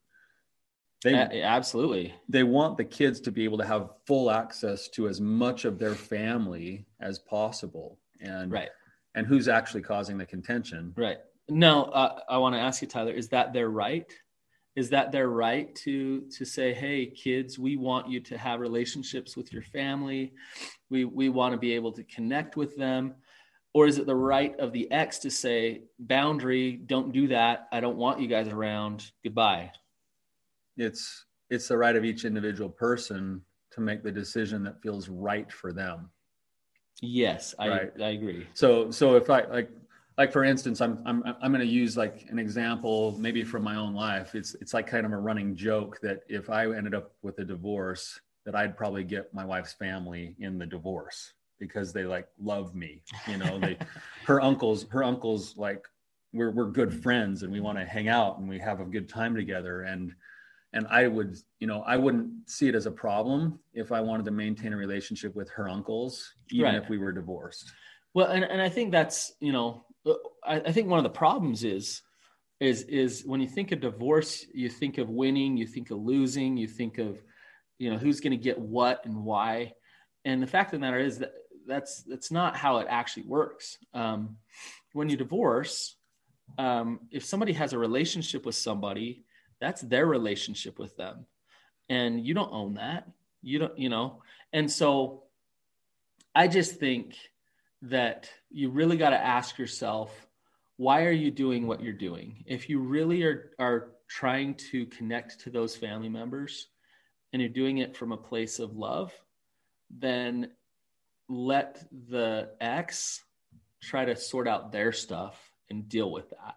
They 1.04 1.14
uh, 1.14 1.28
absolutely. 1.44 2.14
They 2.30 2.44
want 2.44 2.78
the 2.78 2.86
kids 2.86 3.20
to 3.22 3.32
be 3.32 3.44
able 3.44 3.58
to 3.58 3.66
have 3.66 3.90
full 4.06 4.32
access 4.32 4.88
to 4.90 5.10
as 5.10 5.20
much 5.20 5.66
of 5.66 5.80
their 5.80 5.96
family 5.96 6.86
as 7.02 7.20
possible 7.20 7.98
and 8.22 8.52
right. 8.52 8.70
and 9.16 9.26
who's 9.26 9.48
actually 9.48 9.82
causing 9.82 10.18
the 10.18 10.26
contention. 10.26 10.94
Right 10.96 11.18
no, 11.50 11.84
uh, 11.86 12.20
I 12.30 12.38
want 12.38 12.56
to 12.56 12.60
ask 12.60 12.82
you, 12.82 12.88
Tyler, 12.88 13.12
is 13.12 13.30
that 13.30 13.54
their 13.54 13.70
right? 13.70 14.12
Is 14.76 14.90
that 14.90 15.12
their 15.12 15.30
right 15.30 15.74
to 15.76 16.22
to 16.38 16.46
say, 16.46 16.74
"Hey, 16.74 17.06
kids, 17.06 17.60
we 17.60 17.78
want 17.78 18.10
you 18.10 18.20
to 18.22 18.38
have 18.38 18.60
relationships 18.60 19.38
with 19.38 19.54
your 19.54 19.62
family. 19.62 20.34
We 20.90 21.06
we 21.06 21.30
want 21.30 21.54
to 21.54 21.60
be 21.60 21.74
able 21.74 21.92
to 21.94 22.04
connect 22.04 22.58
with 22.58 22.76
them." 22.76 23.16
Or 23.76 23.88
is 23.88 23.98
it 23.98 24.06
the 24.06 24.16
right 24.16 24.58
of 24.60 24.72
the 24.72 24.92
ex 24.92 25.20
to 25.20 25.32
say, 25.32 25.84
"Boundary, 26.00 26.74
don't 26.74 27.12
do 27.12 27.28
that. 27.28 27.68
I 27.72 27.82
don't 27.82 27.98
want 27.98 28.20
you 28.20 28.28
guys 28.28 28.48
around. 28.48 29.12
Goodbye." 29.24 29.72
It's 30.78 31.26
it's 31.52 31.68
the 31.68 31.78
right 31.78 31.96
of 31.96 32.04
each 32.04 32.26
individual 32.26 32.70
person 32.70 33.42
to 33.72 33.82
make 33.82 34.02
the 34.02 34.12
decision 34.12 34.64
that 34.64 34.82
feels 34.82 35.08
right 35.08 35.52
for 35.52 35.72
them. 35.72 36.10
Yes, 37.02 37.54
I 37.60 37.70
right. 37.70 37.92
I 38.02 38.10
agree. 38.10 38.48
So 38.54 38.90
so 38.90 39.16
if 39.16 39.30
I 39.30 39.44
like 39.46 39.70
like 40.18 40.32
for 40.32 40.44
instance 40.44 40.82
i'm 40.82 41.02
i'm, 41.06 41.24
I'm 41.42 41.52
going 41.52 41.66
to 41.66 41.72
use 41.72 41.98
like 41.98 42.26
an 42.30 42.40
example 42.40 43.16
maybe 43.20 43.44
from 43.44 43.64
my 43.64 43.76
own 43.76 43.94
life. 43.94 44.36
It's 44.36 44.56
it's 44.56 44.74
like 44.74 44.88
kind 44.88 45.06
of 45.06 45.12
a 45.12 45.18
running 45.18 45.56
joke 45.56 46.00
that 46.02 46.22
if 46.28 46.50
i 46.50 46.66
ended 46.66 46.94
up 46.94 47.14
with 47.22 47.40
a 47.40 47.44
divorce 47.44 48.20
that 48.46 48.56
i'd 48.56 48.78
probably 48.78 49.04
get 49.04 49.34
my 49.34 49.46
wife's 49.46 49.74
family 49.74 50.36
in 50.40 50.58
the 50.58 50.66
divorce 50.66 51.34
because 51.60 51.94
they 51.94 52.04
like 52.04 52.28
love 52.42 52.76
me 52.76 53.02
you 53.28 53.38
know? 53.38 53.60
They 53.60 53.78
her 54.26 54.42
uncles 54.42 54.86
her 54.90 55.04
uncles 55.04 55.56
like 55.58 55.84
we're 56.34 56.52
we're 56.52 56.72
good 56.72 57.02
friends 57.04 57.44
and 57.44 57.52
we 57.52 57.60
want 57.60 57.78
to 57.78 57.86
hang 57.86 58.08
out 58.08 58.40
and 58.40 58.50
we 58.50 58.60
have 58.60 58.80
a 58.80 58.86
good 58.86 59.08
time 59.08 59.36
together. 59.36 59.82
And 59.84 60.14
and 60.74 60.88
i 60.88 61.08
would 61.08 61.38
you 61.60 61.68
know 61.68 61.84
i 61.86 61.96
wouldn't 61.96 62.32
see 62.50 62.68
it 62.68 62.76
as 62.76 62.88
a 62.88 62.92
problem 62.92 63.60
if 63.74 63.92
i 63.92 64.02
wanted 64.02 64.26
to 64.26 64.32
maintain 64.32 64.74
a 64.74 64.78
relationship 64.78 65.36
with 65.36 65.50
her 65.50 65.70
uncles 65.70 66.34
even 66.50 66.74
right. 66.74 66.76
if 66.82 66.90
we 66.90 66.98
were 66.98 67.12
divorced. 67.12 67.72
Well 68.14 68.28
and, 68.28 68.44
and 68.44 68.62
i 68.62 68.70
think 68.70 68.92
that's 68.92 69.34
you 69.40 69.52
know 69.52 69.86
I, 70.46 70.56
I 70.60 70.72
think 70.72 70.90
one 70.90 71.00
of 71.00 71.04
the 71.04 71.10
problems 71.10 71.64
is 71.64 72.02
is 72.60 72.84
is 72.84 73.24
when 73.26 73.42
you 73.42 73.48
think 73.48 73.72
of 73.72 73.82
divorce, 73.82 74.46
you 74.54 74.70
think 74.70 74.98
of 74.98 75.10
winning, 75.10 75.58
you 75.58 75.68
think 75.68 75.92
of 75.92 76.00
losing, 76.00 76.58
you 76.58 76.68
think 76.68 76.98
of 76.98 77.22
you 77.78 77.92
know 77.92 77.98
who's 77.98 78.20
going 78.20 78.32
to 78.32 78.38
get 78.38 78.60
what 78.60 79.06
and 79.06 79.24
why. 79.24 79.74
And 80.26 80.42
the 80.42 80.48
fact 80.48 80.74
of 80.74 80.80
the 80.80 80.86
matter 80.86 81.00
is 81.00 81.20
that 81.20 81.34
that's 81.68 82.04
that's 82.04 82.32
not 82.32 82.56
how 82.56 82.78
it 82.78 82.88
actually 82.90 83.24
works. 83.24 83.78
Um, 83.94 84.38
when 84.94 85.10
you 85.10 85.18
divorce, 85.18 85.96
um, 86.58 87.02
if 87.12 87.26
somebody 87.26 87.54
has 87.54 87.74
a 87.74 87.80
relationship 87.80 88.46
with 88.46 88.56
somebody, 88.56 89.24
that's 89.60 89.82
their 89.82 90.06
relationship 90.06 90.80
with 90.80 90.96
them, 90.98 91.26
and 91.90 92.26
you 92.26 92.34
don't 92.34 92.54
own 92.54 92.76
that. 92.76 93.08
You 93.42 93.60
don't, 93.60 93.78
you 93.78 93.90
know. 93.90 94.22
And 94.54 94.72
so, 94.72 95.24
I 96.36 96.48
just 96.48 96.80
think 96.80 97.16
that 97.84 98.30
you 98.50 98.70
really 98.70 98.98
got 98.98 99.12
to 99.12 99.18
ask 99.18 99.58
yourself, 99.58 100.12
why 100.78 101.04
are 101.04 101.12
you 101.12 101.32
doing 101.32 101.68
what 101.68 101.84
you're 101.84 101.94
doing? 101.94 102.44
If 102.48 102.70
you 102.70 102.80
really 102.80 103.24
are 103.24 103.52
are 103.60 103.92
trying 104.08 104.56
to 104.56 104.86
connect 104.88 105.40
to 105.42 105.50
those 105.50 105.76
family 105.76 106.10
members, 106.10 106.68
and 107.32 107.42
you're 107.42 107.50
doing 107.50 107.80
it 107.80 107.96
from 107.96 108.12
a 108.12 108.18
place 108.18 108.60
of 108.60 108.76
love, 108.76 109.12
then 109.90 110.52
let 111.28 111.84
the 112.10 112.50
ex 112.62 113.24
try 113.82 114.06
to 114.06 114.16
sort 114.16 114.48
out 114.48 114.72
their 114.72 114.92
stuff 114.92 115.52
and 115.70 115.90
deal 115.90 116.12
with 116.12 116.30
that. 116.30 116.56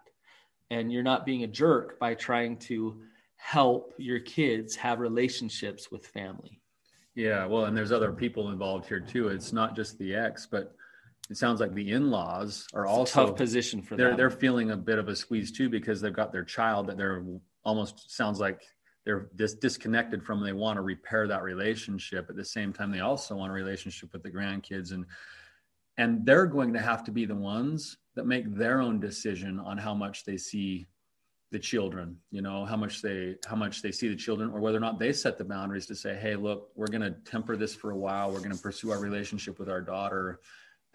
And 0.70 0.92
you're 0.92 1.02
not 1.02 1.26
being 1.26 1.44
a 1.44 1.48
jerk 1.48 1.98
by 1.98 2.14
trying 2.14 2.58
to 2.58 3.00
help 3.36 3.94
your 3.96 4.20
kids 4.20 4.76
have 4.76 5.00
relationships 5.00 5.90
with 5.90 6.06
family. 6.06 6.60
Yeah, 7.14 7.46
well, 7.46 7.64
and 7.64 7.76
there's 7.76 7.92
other 7.92 8.12
people 8.12 8.50
involved 8.50 8.86
here 8.86 9.00
too. 9.00 9.28
It's 9.28 9.52
not 9.52 9.74
just 9.74 9.98
the 9.98 10.14
ex, 10.14 10.46
but 10.46 10.74
it 11.30 11.36
sounds 11.36 11.60
like 11.60 11.74
the 11.74 11.92
in-laws 11.92 12.66
are 12.74 12.84
it's 12.84 12.92
also 12.92 13.26
tough 13.26 13.36
position 13.36 13.82
for 13.82 13.96
they're 13.96 14.08
them. 14.08 14.16
they're 14.16 14.30
feeling 14.30 14.70
a 14.70 14.76
bit 14.76 14.98
of 14.98 15.08
a 15.08 15.16
squeeze 15.16 15.50
too 15.50 15.68
because 15.68 16.00
they've 16.00 16.12
got 16.12 16.32
their 16.32 16.44
child 16.44 16.86
that 16.86 16.96
they're 16.96 17.24
almost 17.64 18.14
sounds 18.14 18.40
like 18.40 18.62
they're 19.04 19.28
dis- 19.36 19.54
disconnected 19.54 20.22
from 20.22 20.42
they 20.42 20.52
want 20.52 20.76
to 20.76 20.82
repair 20.82 21.28
that 21.28 21.42
relationship. 21.42 22.26
At 22.28 22.36
the 22.36 22.44
same 22.44 22.72
time 22.72 22.90
they 22.90 23.00
also 23.00 23.36
want 23.36 23.50
a 23.50 23.54
relationship 23.54 24.12
with 24.12 24.22
the 24.22 24.30
grandkids 24.30 24.92
and 24.92 25.06
and 25.98 26.26
they're 26.26 26.46
going 26.46 26.74
to 26.74 26.78
have 26.78 27.04
to 27.04 27.10
be 27.10 27.24
the 27.24 27.34
ones 27.34 27.96
that 28.16 28.26
make 28.26 28.54
their 28.54 28.80
own 28.80 29.00
decision 29.00 29.58
on 29.58 29.78
how 29.78 29.94
much 29.94 30.24
they 30.24 30.36
see 30.36 30.86
the 31.52 31.58
children 31.60 32.16
you 32.32 32.42
know 32.42 32.64
how 32.64 32.76
much 32.76 33.00
they 33.02 33.36
how 33.46 33.54
much 33.54 33.80
they 33.80 33.92
see 33.92 34.08
the 34.08 34.16
children 34.16 34.50
or 34.50 34.60
whether 34.60 34.76
or 34.76 34.80
not 34.80 34.98
they 34.98 35.12
set 35.12 35.38
the 35.38 35.44
boundaries 35.44 35.86
to 35.86 35.94
say 35.94 36.16
hey 36.16 36.34
look 36.34 36.70
we're 36.74 36.88
going 36.88 37.00
to 37.00 37.12
temper 37.24 37.56
this 37.56 37.74
for 37.74 37.92
a 37.92 37.96
while. 37.96 38.32
We're 38.32 38.40
going 38.40 38.50
to 38.50 38.58
pursue 38.58 38.90
our 38.90 38.98
relationship 38.98 39.58
with 39.58 39.68
our 39.68 39.80
daughter 39.80 40.40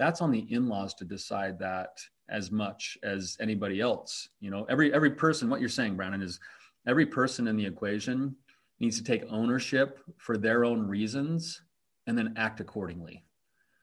that's 0.02 0.22
on 0.22 0.32
the 0.32 0.48
in-laws 0.50 0.96
to 0.96 1.06
decide 1.06 1.60
that 1.60 2.00
as 2.30 2.52
much 2.52 2.98
as 3.04 3.38
anybody 3.40 3.80
else 3.80 4.30
you 4.40 4.50
know 4.50 4.66
every 4.70 4.92
every 4.94 5.12
person 5.12 5.50
what 5.50 5.60
you're 5.60 5.70
saying 5.70 5.96
brandon 5.96 6.22
is 6.22 6.40
every 6.88 7.06
person 7.06 7.48
in 7.48 7.56
the 7.56 7.66
equation 7.66 8.36
needs 8.80 8.98
to 8.98 9.04
take 9.04 9.24
ownership 9.30 10.00
for 10.18 10.38
their 10.38 10.66
own 10.66 10.88
reasons 10.88 11.62
and 12.08 12.18
then 12.18 12.34
act 12.36 12.60
accordingly 12.60 13.24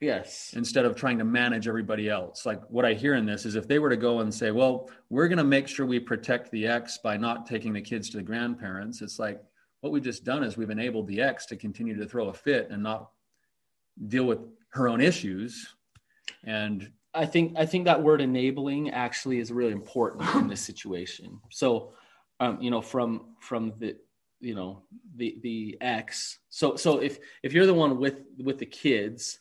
yes. 0.00 0.54
instead 0.56 0.84
of 0.84 0.96
trying 0.96 1.18
to 1.18 1.25
manage 1.25 1.68
everybody 1.68 2.08
else. 2.08 2.44
Like 2.44 2.60
what 2.68 2.84
I 2.84 2.94
hear 2.94 3.14
in 3.14 3.25
this 3.25 3.46
is 3.46 3.54
if 3.54 3.68
they 3.68 3.78
were 3.78 3.90
to 3.90 3.96
go 3.96 4.20
and 4.20 4.32
say, 4.32 4.50
well, 4.50 4.90
we're 5.08 5.28
going 5.28 5.38
to 5.38 5.44
make 5.44 5.68
sure 5.68 5.87
we 5.87 6.00
protect 6.00 6.50
the 6.50 6.66
ex 6.66 6.98
by 6.98 7.16
not 7.16 7.46
taking 7.46 7.72
the 7.72 7.80
kids 7.80 8.10
to 8.10 8.16
the 8.16 8.22
grandparents, 8.22 9.02
it's 9.02 9.18
like 9.18 9.40
what 9.80 9.92
we've 9.92 10.02
just 10.02 10.25
done 10.25 10.42
is 10.42 10.56
we've 10.56 10.70
enabled 10.70 11.06
the 11.06 11.20
ex 11.20 11.46
to 11.46 11.56
continue 11.56 11.96
to 11.96 12.06
throw 12.06 12.28
a 12.28 12.34
fit 12.34 12.68
and 12.70 12.82
not 12.82 13.10
deal 14.08 14.25
with 14.25 14.40
her 14.70 14.88
own 14.88 15.00
issues. 15.00 15.75
And 16.45 16.90
I 17.14 17.26
think 17.26 17.54
I 17.57 17.66
think 17.66 17.85
that 17.85 18.02
word 18.02 18.21
enabling 18.21 18.90
actually 18.90 19.38
is 19.38 19.50
really 19.52 19.73
important 19.73 20.35
in 20.37 20.49
this 20.49 20.61
situation. 20.61 21.40
So, 21.50 21.92
um, 22.40 22.61
you 22.61 22.71
know, 22.71 22.80
from 22.80 23.35
from 23.40 23.73
the 23.78 23.97
you 24.40 24.54
know 24.54 24.83
the 25.16 25.38
the 25.42 25.78
ex. 25.80 26.38
So 26.49 26.76
so 26.76 26.99
if 26.99 27.18
if 27.42 27.52
you're 27.52 27.66
the 27.66 27.75
one 27.75 27.99
with 27.99 28.21
with 28.38 28.59
the 28.59 28.66
kids, 28.66 29.40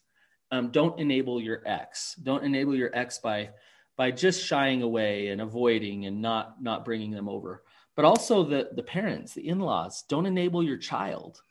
um, 0.51 0.71
don't 0.71 0.99
enable 0.99 1.41
your 1.41 1.61
ex. 1.65 2.15
Don't 2.15 2.43
enable 2.43 2.75
your 2.75 2.91
ex 2.93 3.19
by 3.19 3.49
by 3.97 4.11
just 4.11 4.45
shying 4.45 4.81
away 4.81 5.27
and 5.27 5.41
avoiding 5.41 6.05
and 6.05 6.21
not 6.21 6.61
not 6.61 6.85
bringing 6.85 7.11
them 7.11 7.27
over. 7.27 7.63
But 7.95 8.05
also 8.05 8.43
the 8.43 8.69
the 8.73 8.83
parents, 8.83 9.33
the 9.33 9.47
in 9.47 9.59
laws. 9.59 10.03
Don't 10.07 10.25
enable 10.25 10.63
your 10.63 10.77
child. 10.77 11.41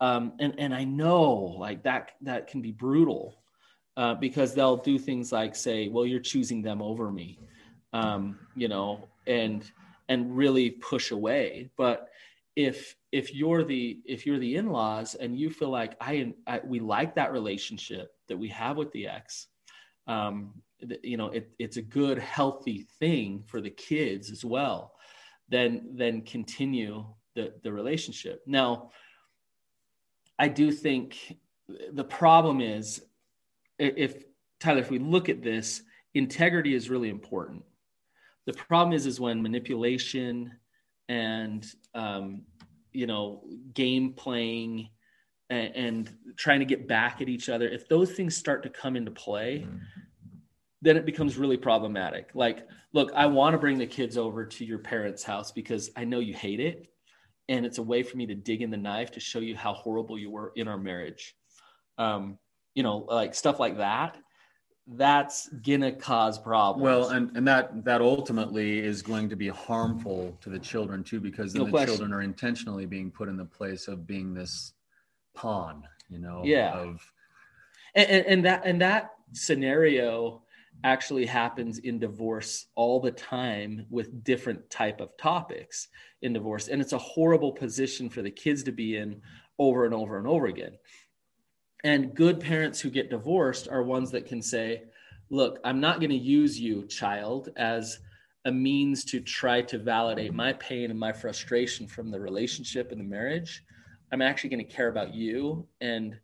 Um, 0.00 0.34
and 0.38 0.54
and 0.58 0.72
I 0.72 0.84
know 0.84 1.32
like 1.58 1.82
that 1.82 2.12
that 2.22 2.46
can 2.46 2.62
be 2.62 2.72
brutal 2.72 3.37
uh, 3.98 4.14
because 4.14 4.54
they'll 4.54 4.76
do 4.76 4.96
things 4.96 5.32
like 5.32 5.56
say, 5.56 5.88
"Well, 5.88 6.06
you're 6.06 6.20
choosing 6.20 6.62
them 6.62 6.80
over 6.80 7.10
me," 7.10 7.40
um, 7.92 8.38
you 8.54 8.68
know, 8.68 9.08
and 9.26 9.68
and 10.08 10.36
really 10.36 10.70
push 10.70 11.10
away. 11.10 11.70
But 11.76 12.08
if 12.54 12.94
if 13.10 13.34
you're 13.34 13.64
the 13.64 13.98
if 14.04 14.24
you're 14.24 14.38
the 14.38 14.54
in-laws 14.54 15.16
and 15.16 15.36
you 15.36 15.50
feel 15.50 15.70
like 15.70 15.96
I, 16.00 16.32
I 16.46 16.60
we 16.64 16.78
like 16.78 17.16
that 17.16 17.32
relationship 17.32 18.12
that 18.28 18.36
we 18.36 18.48
have 18.50 18.76
with 18.76 18.92
the 18.92 19.08
ex, 19.08 19.48
um, 20.06 20.54
you 21.02 21.16
know, 21.16 21.30
it, 21.30 21.50
it's 21.58 21.76
a 21.76 21.82
good 21.82 22.18
healthy 22.18 22.86
thing 23.00 23.42
for 23.48 23.60
the 23.60 23.70
kids 23.70 24.30
as 24.30 24.44
well. 24.44 24.92
Then 25.48 25.90
then 25.94 26.22
continue 26.22 27.04
the 27.34 27.52
the 27.64 27.72
relationship. 27.72 28.42
Now, 28.46 28.92
I 30.38 30.46
do 30.46 30.70
think 30.70 31.36
the 31.92 32.04
problem 32.04 32.60
is 32.60 33.02
if 33.78 34.24
Tyler, 34.60 34.80
if 34.80 34.90
we 34.90 34.98
look 34.98 35.28
at 35.28 35.42
this, 35.42 35.82
integrity 36.14 36.74
is 36.74 36.90
really 36.90 37.10
important. 37.10 37.62
The 38.46 38.52
problem 38.54 38.94
is, 38.94 39.06
is 39.06 39.20
when 39.20 39.42
manipulation 39.42 40.52
and 41.08 41.66
um, 41.94 42.42
you 42.92 43.06
know 43.06 43.44
game 43.74 44.12
playing 44.12 44.88
and, 45.50 45.76
and, 45.76 46.14
trying 46.36 46.60
to 46.60 46.66
get 46.66 46.86
back 46.86 47.22
at 47.22 47.28
each 47.28 47.48
other. 47.48 47.66
If 47.68 47.88
those 47.88 48.12
things 48.12 48.36
start 48.36 48.62
to 48.64 48.68
come 48.68 48.96
into 48.96 49.10
play, 49.10 49.66
then 50.82 50.96
it 50.96 51.06
becomes 51.06 51.38
really 51.38 51.56
problematic. 51.56 52.30
Like, 52.34 52.66
look, 52.92 53.10
I 53.14 53.26
want 53.26 53.54
to 53.54 53.58
bring 53.58 53.78
the 53.78 53.86
kids 53.86 54.16
over 54.18 54.44
to 54.44 54.64
your 54.64 54.78
parents' 54.78 55.22
house 55.22 55.50
because 55.50 55.90
I 55.96 56.04
know 56.04 56.20
you 56.20 56.34
hate 56.34 56.60
it, 56.60 56.88
and 57.48 57.64
it's 57.64 57.78
a 57.78 57.82
way 57.82 58.02
for 58.02 58.16
me 58.16 58.26
to 58.26 58.34
dig 58.34 58.62
in 58.62 58.70
the 58.70 58.76
knife 58.76 59.10
to 59.12 59.20
show 59.20 59.40
you 59.40 59.56
how 59.56 59.72
horrible 59.72 60.18
you 60.18 60.30
were 60.30 60.52
in 60.54 60.68
our 60.68 60.78
marriage. 60.78 61.34
Um, 61.96 62.38
you 62.78 62.84
know, 62.84 62.98
like 63.08 63.34
stuff 63.34 63.58
like 63.58 63.76
that, 63.78 64.16
that's 64.86 65.48
gonna 65.48 65.90
cause 65.90 66.38
problems. 66.38 66.84
well, 66.84 67.08
and, 67.08 67.36
and 67.36 67.44
that 67.48 67.84
that 67.84 68.00
ultimately 68.00 68.78
is 68.78 69.02
going 69.02 69.28
to 69.30 69.34
be 69.34 69.48
harmful 69.48 70.38
to 70.40 70.48
the 70.48 70.60
children 70.60 71.02
too, 71.02 71.18
because 71.18 71.52
then 71.52 71.62
No 71.62 71.66
the 71.66 71.72
question. 71.72 71.88
children 71.88 72.12
are 72.12 72.22
intentionally 72.22 72.86
being 72.86 73.10
put 73.10 73.28
in 73.28 73.36
the 73.36 73.44
place 73.44 73.88
of 73.88 74.06
being 74.06 74.32
this 74.32 74.74
pawn, 75.34 75.82
you 76.08 76.20
know, 76.20 76.42
Yeah. 76.44 76.72
of 76.78 77.12
and, 77.96 78.08
and, 78.08 78.26
and 78.26 78.44
that 78.44 78.62
and 78.64 78.80
that 78.80 79.10
scenario 79.32 80.44
actually 80.84 81.26
happens 81.26 81.80
in 81.80 81.98
divorce 81.98 82.66
all 82.76 83.00
the 83.00 83.10
time 83.10 83.86
with 83.90 84.22
different 84.22 84.70
type 84.70 85.00
of 85.00 85.16
topics 85.16 85.88
in 86.22 86.32
divorce 86.32 86.68
and 86.68 86.80
it's 86.80 86.92
a 86.92 86.98
horrible 86.98 87.50
position 87.50 88.08
for 88.08 88.22
the 88.22 88.30
kids 88.30 88.62
to 88.62 88.70
be 88.70 88.96
in 88.96 89.20
over 89.58 89.84
and 89.84 89.92
over 89.92 90.16
and 90.18 90.28
over 90.28 90.46
again 90.46 90.78
and 91.84 92.14
good 92.14 92.40
parents 92.40 92.80
who 92.80 92.90
get 92.90 93.10
divorced 93.10 93.68
are 93.68 93.82
ones 93.82 94.10
that 94.10 94.26
can 94.26 94.42
say 94.42 94.82
look 95.30 95.58
i'm 95.64 95.80
not 95.80 96.00
going 96.00 96.10
to 96.10 96.16
use 96.16 96.58
you 96.58 96.86
child 96.86 97.50
as 97.56 98.00
a 98.44 98.52
means 98.52 99.04
to 99.04 99.20
try 99.20 99.60
to 99.60 99.78
validate 99.78 100.32
my 100.32 100.52
pain 100.54 100.90
and 100.90 100.98
my 100.98 101.12
frustration 101.12 101.86
from 101.86 102.10
the 102.10 102.18
relationship 102.18 102.90
and 102.92 103.00
the 103.00 103.04
marriage 103.04 103.64
i'm 104.12 104.22
actually 104.22 104.50
going 104.50 104.64
to 104.64 104.72
care 104.72 104.88
about 104.88 105.14
you 105.14 105.66
and 105.80 106.18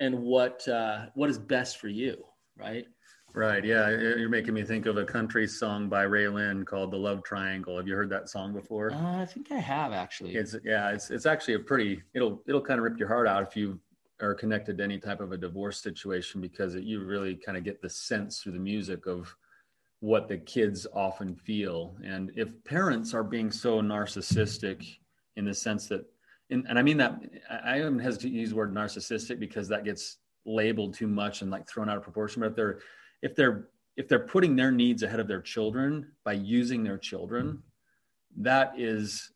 and 0.00 0.18
what 0.18 0.66
uh, 0.68 1.06
what 1.14 1.30
is 1.30 1.38
best 1.38 1.78
for 1.78 1.88
you 1.88 2.16
right 2.56 2.86
right. 3.32 3.64
Yeah, 3.64 3.90
you're 3.90 4.28
making 4.28 4.54
me 4.54 4.62
think 4.62 4.86
of 4.86 4.96
a 4.96 5.04
country 5.04 5.46
song 5.48 5.88
by 5.88 6.04
RaeLynn 6.04 6.64
called 6.64 6.92
"The 6.92 6.96
Love 6.96 7.22
Triangle." 7.24 7.76
Have 7.76 7.88
you 7.88 7.94
heard 7.94 8.10
that 8.10 8.28
song 8.28 8.52
before? 8.52 8.92
uh, 8.92 9.22
i 9.22 9.26
think 9.26 9.50
i 9.50 9.58
have 9.58 9.92
actually 9.92 10.34
It's 10.34 10.54
yeah, 10.64 10.90
it's 10.90 11.10
it's 11.10 11.26
actually 11.26 11.54
a 11.54 11.58
pretty 11.60 12.02
it'll 12.14 12.42
it'll 12.46 12.60
kind 12.60 12.78
of 12.78 12.84
rip 12.84 12.98
your 12.98 13.08
heart 13.08 13.26
out 13.26 13.42
if 13.42 13.56
you 13.56 13.80
are 14.20 14.34
connected 14.34 14.78
to 14.78 14.84
any 14.84 14.98
type 14.98 15.20
of 15.20 15.32
a 15.32 15.36
divorce 15.36 15.80
situation 15.80 16.40
because 16.40 16.74
it, 16.74 16.84
you 16.84 17.04
really 17.04 17.34
kind 17.34 17.58
of 17.58 17.64
get 17.64 17.82
the 17.82 17.90
sense 17.90 18.40
through 18.40 18.52
the 18.52 18.58
music 18.58 19.06
of 19.06 19.34
what 20.00 20.28
the 20.28 20.38
kids 20.38 20.86
often 20.94 21.34
feel. 21.34 21.96
And 22.04 22.30
if 22.36 22.62
parents 22.64 23.14
are 23.14 23.24
being 23.24 23.50
so 23.50 23.80
narcissistic 23.80 24.98
in 25.36 25.44
the 25.44 25.54
sense 25.54 25.88
that, 25.88 26.04
and, 26.50 26.66
and 26.68 26.78
I 26.78 26.82
mean 26.82 26.98
that 26.98 27.20
I 27.64 27.78
don't 27.78 27.98
hesitate 27.98 28.30
to 28.30 28.34
use 28.34 28.50
the 28.50 28.56
word 28.56 28.74
narcissistic 28.74 29.40
because 29.40 29.66
that 29.68 29.84
gets 29.84 30.18
labeled 30.44 30.94
too 30.94 31.08
much 31.08 31.42
and 31.42 31.50
like 31.50 31.66
thrown 31.66 31.88
out 31.88 31.96
of 31.96 32.02
proportion. 32.02 32.42
But 32.42 32.50
if 32.50 32.56
they're 32.56 32.78
if 33.22 33.34
they're 33.34 33.68
if 33.96 34.08
they're 34.08 34.18
putting 34.18 34.54
their 34.54 34.70
needs 34.70 35.02
ahead 35.02 35.20
of 35.20 35.28
their 35.28 35.40
children 35.40 36.12
by 36.24 36.34
using 36.34 36.84
their 36.84 36.98
children, 36.98 37.46
mm-hmm. 37.46 38.42
that 38.42 38.74
is 38.76 39.32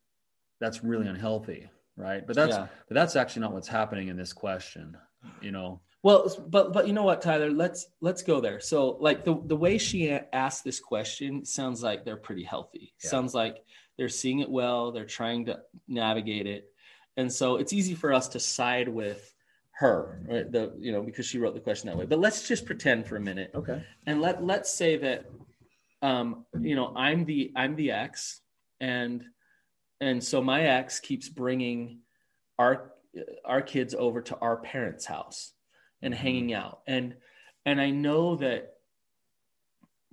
that's 0.60 0.84
really 0.84 1.08
unhealthy 1.08 1.68
right 1.98 2.26
but 2.26 2.34
that's 2.36 2.56
Yeah. 2.56 2.66
but 2.88 2.94
that's 2.94 3.16
actually 3.16 3.42
not 3.42 3.52
what's 3.52 3.68
happening 3.68 4.08
in 4.08 4.16
this 4.16 4.32
question 4.32 4.96
you 5.42 5.50
know 5.52 5.80
Well, 6.04 6.30
but 6.48 6.72
but 6.72 6.86
you 6.86 6.92
know 6.92 7.02
what, 7.02 7.20
Tyler? 7.20 7.50
Let's 7.50 7.80
let's 8.00 8.22
go 8.22 8.40
there. 8.40 8.60
So, 8.60 8.96
like 9.00 9.24
the 9.24 9.34
the 9.52 9.56
way 9.56 9.78
she 9.78 9.98
asked 10.32 10.62
this 10.62 10.78
question 10.78 11.44
sounds 11.44 11.82
like 11.82 12.04
they're 12.04 12.22
pretty 12.28 12.44
healthy. 12.44 12.94
Yeah. 13.02 13.10
Sounds 13.10 13.34
like 13.34 13.56
they're 13.96 14.08
seeing 14.22 14.38
it 14.38 14.48
well. 14.48 14.92
They're 14.92 15.12
trying 15.20 15.46
to 15.46 15.58
navigate 15.88 16.46
it, 16.46 16.62
and 17.16 17.28
so 17.40 17.56
it's 17.60 17.72
easy 17.72 17.96
for 17.96 18.12
us 18.12 18.28
to 18.34 18.38
side 18.38 18.88
with 18.88 19.20
her, 19.82 20.22
right? 20.30 20.46
The 20.56 20.72
you 20.78 20.92
know 20.92 21.02
because 21.02 21.26
she 21.26 21.38
wrote 21.40 21.54
the 21.54 21.64
question 21.68 21.88
that 21.90 21.98
way. 21.98 22.06
But 22.06 22.20
let's 22.20 22.46
just 22.46 22.64
pretend 22.64 23.06
for 23.08 23.16
a 23.16 23.20
minute, 23.30 23.50
Okay. 23.60 23.82
and 24.06 24.20
let 24.20 24.36
let's 24.52 24.70
say 24.72 24.92
that 24.98 25.26
um, 26.00 26.46
you 26.60 26.76
know 26.76 26.94
I'm 26.94 27.24
the 27.24 27.50
I'm 27.56 27.74
the 27.74 27.90
ex, 27.90 28.40
and 28.80 29.24
and 30.00 30.22
so 30.22 30.42
my 30.42 30.62
ex 30.62 31.00
keeps 31.00 31.28
bringing 31.28 32.00
our 32.58 32.92
our 33.44 33.62
kids 33.62 33.94
over 33.94 34.20
to 34.22 34.36
our 34.38 34.56
parents' 34.58 35.04
house 35.06 35.52
and 36.02 36.14
hanging 36.14 36.52
out, 36.52 36.80
and 36.86 37.14
and 37.66 37.80
I 37.80 37.90
know 37.90 38.36
that, 38.36 38.74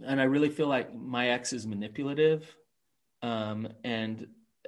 and 0.06 0.20
I 0.20 0.26
really 0.26 0.50
feel 0.50 0.68
like 0.68 0.94
my 0.94 1.30
ex 1.30 1.54
is 1.54 1.68
manipulative, 1.68 2.56
um, 3.22 3.68
and 3.84 4.28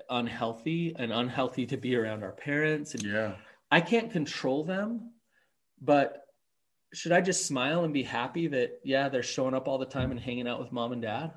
unhealthy 0.10 0.96
and 0.98 1.12
unhealthy 1.12 1.66
to 1.68 1.78
be 1.78 1.96
around 1.96 2.24
our 2.24 2.32
parents 2.32 2.94
and 2.94 3.04
Yeah. 3.04 3.36
I 3.72 3.82
can't 3.82 4.12
control 4.12 4.64
them, 4.64 5.12
but 5.82 6.24
should 6.94 7.12
I 7.12 7.20
just 7.20 7.46
smile 7.46 7.84
and 7.84 7.94
be 7.94 8.04
happy 8.04 8.48
that 8.48 8.80
yeah 8.84 9.10
they're 9.10 9.24
showing 9.24 9.54
up 9.54 9.68
all 9.68 9.78
the 9.78 9.86
time 9.86 10.12
and 10.12 10.20
hanging 10.20 10.48
out 10.48 10.60
with 10.60 10.72
mom 10.72 10.94
and 10.94 11.02
dad? 11.02 11.34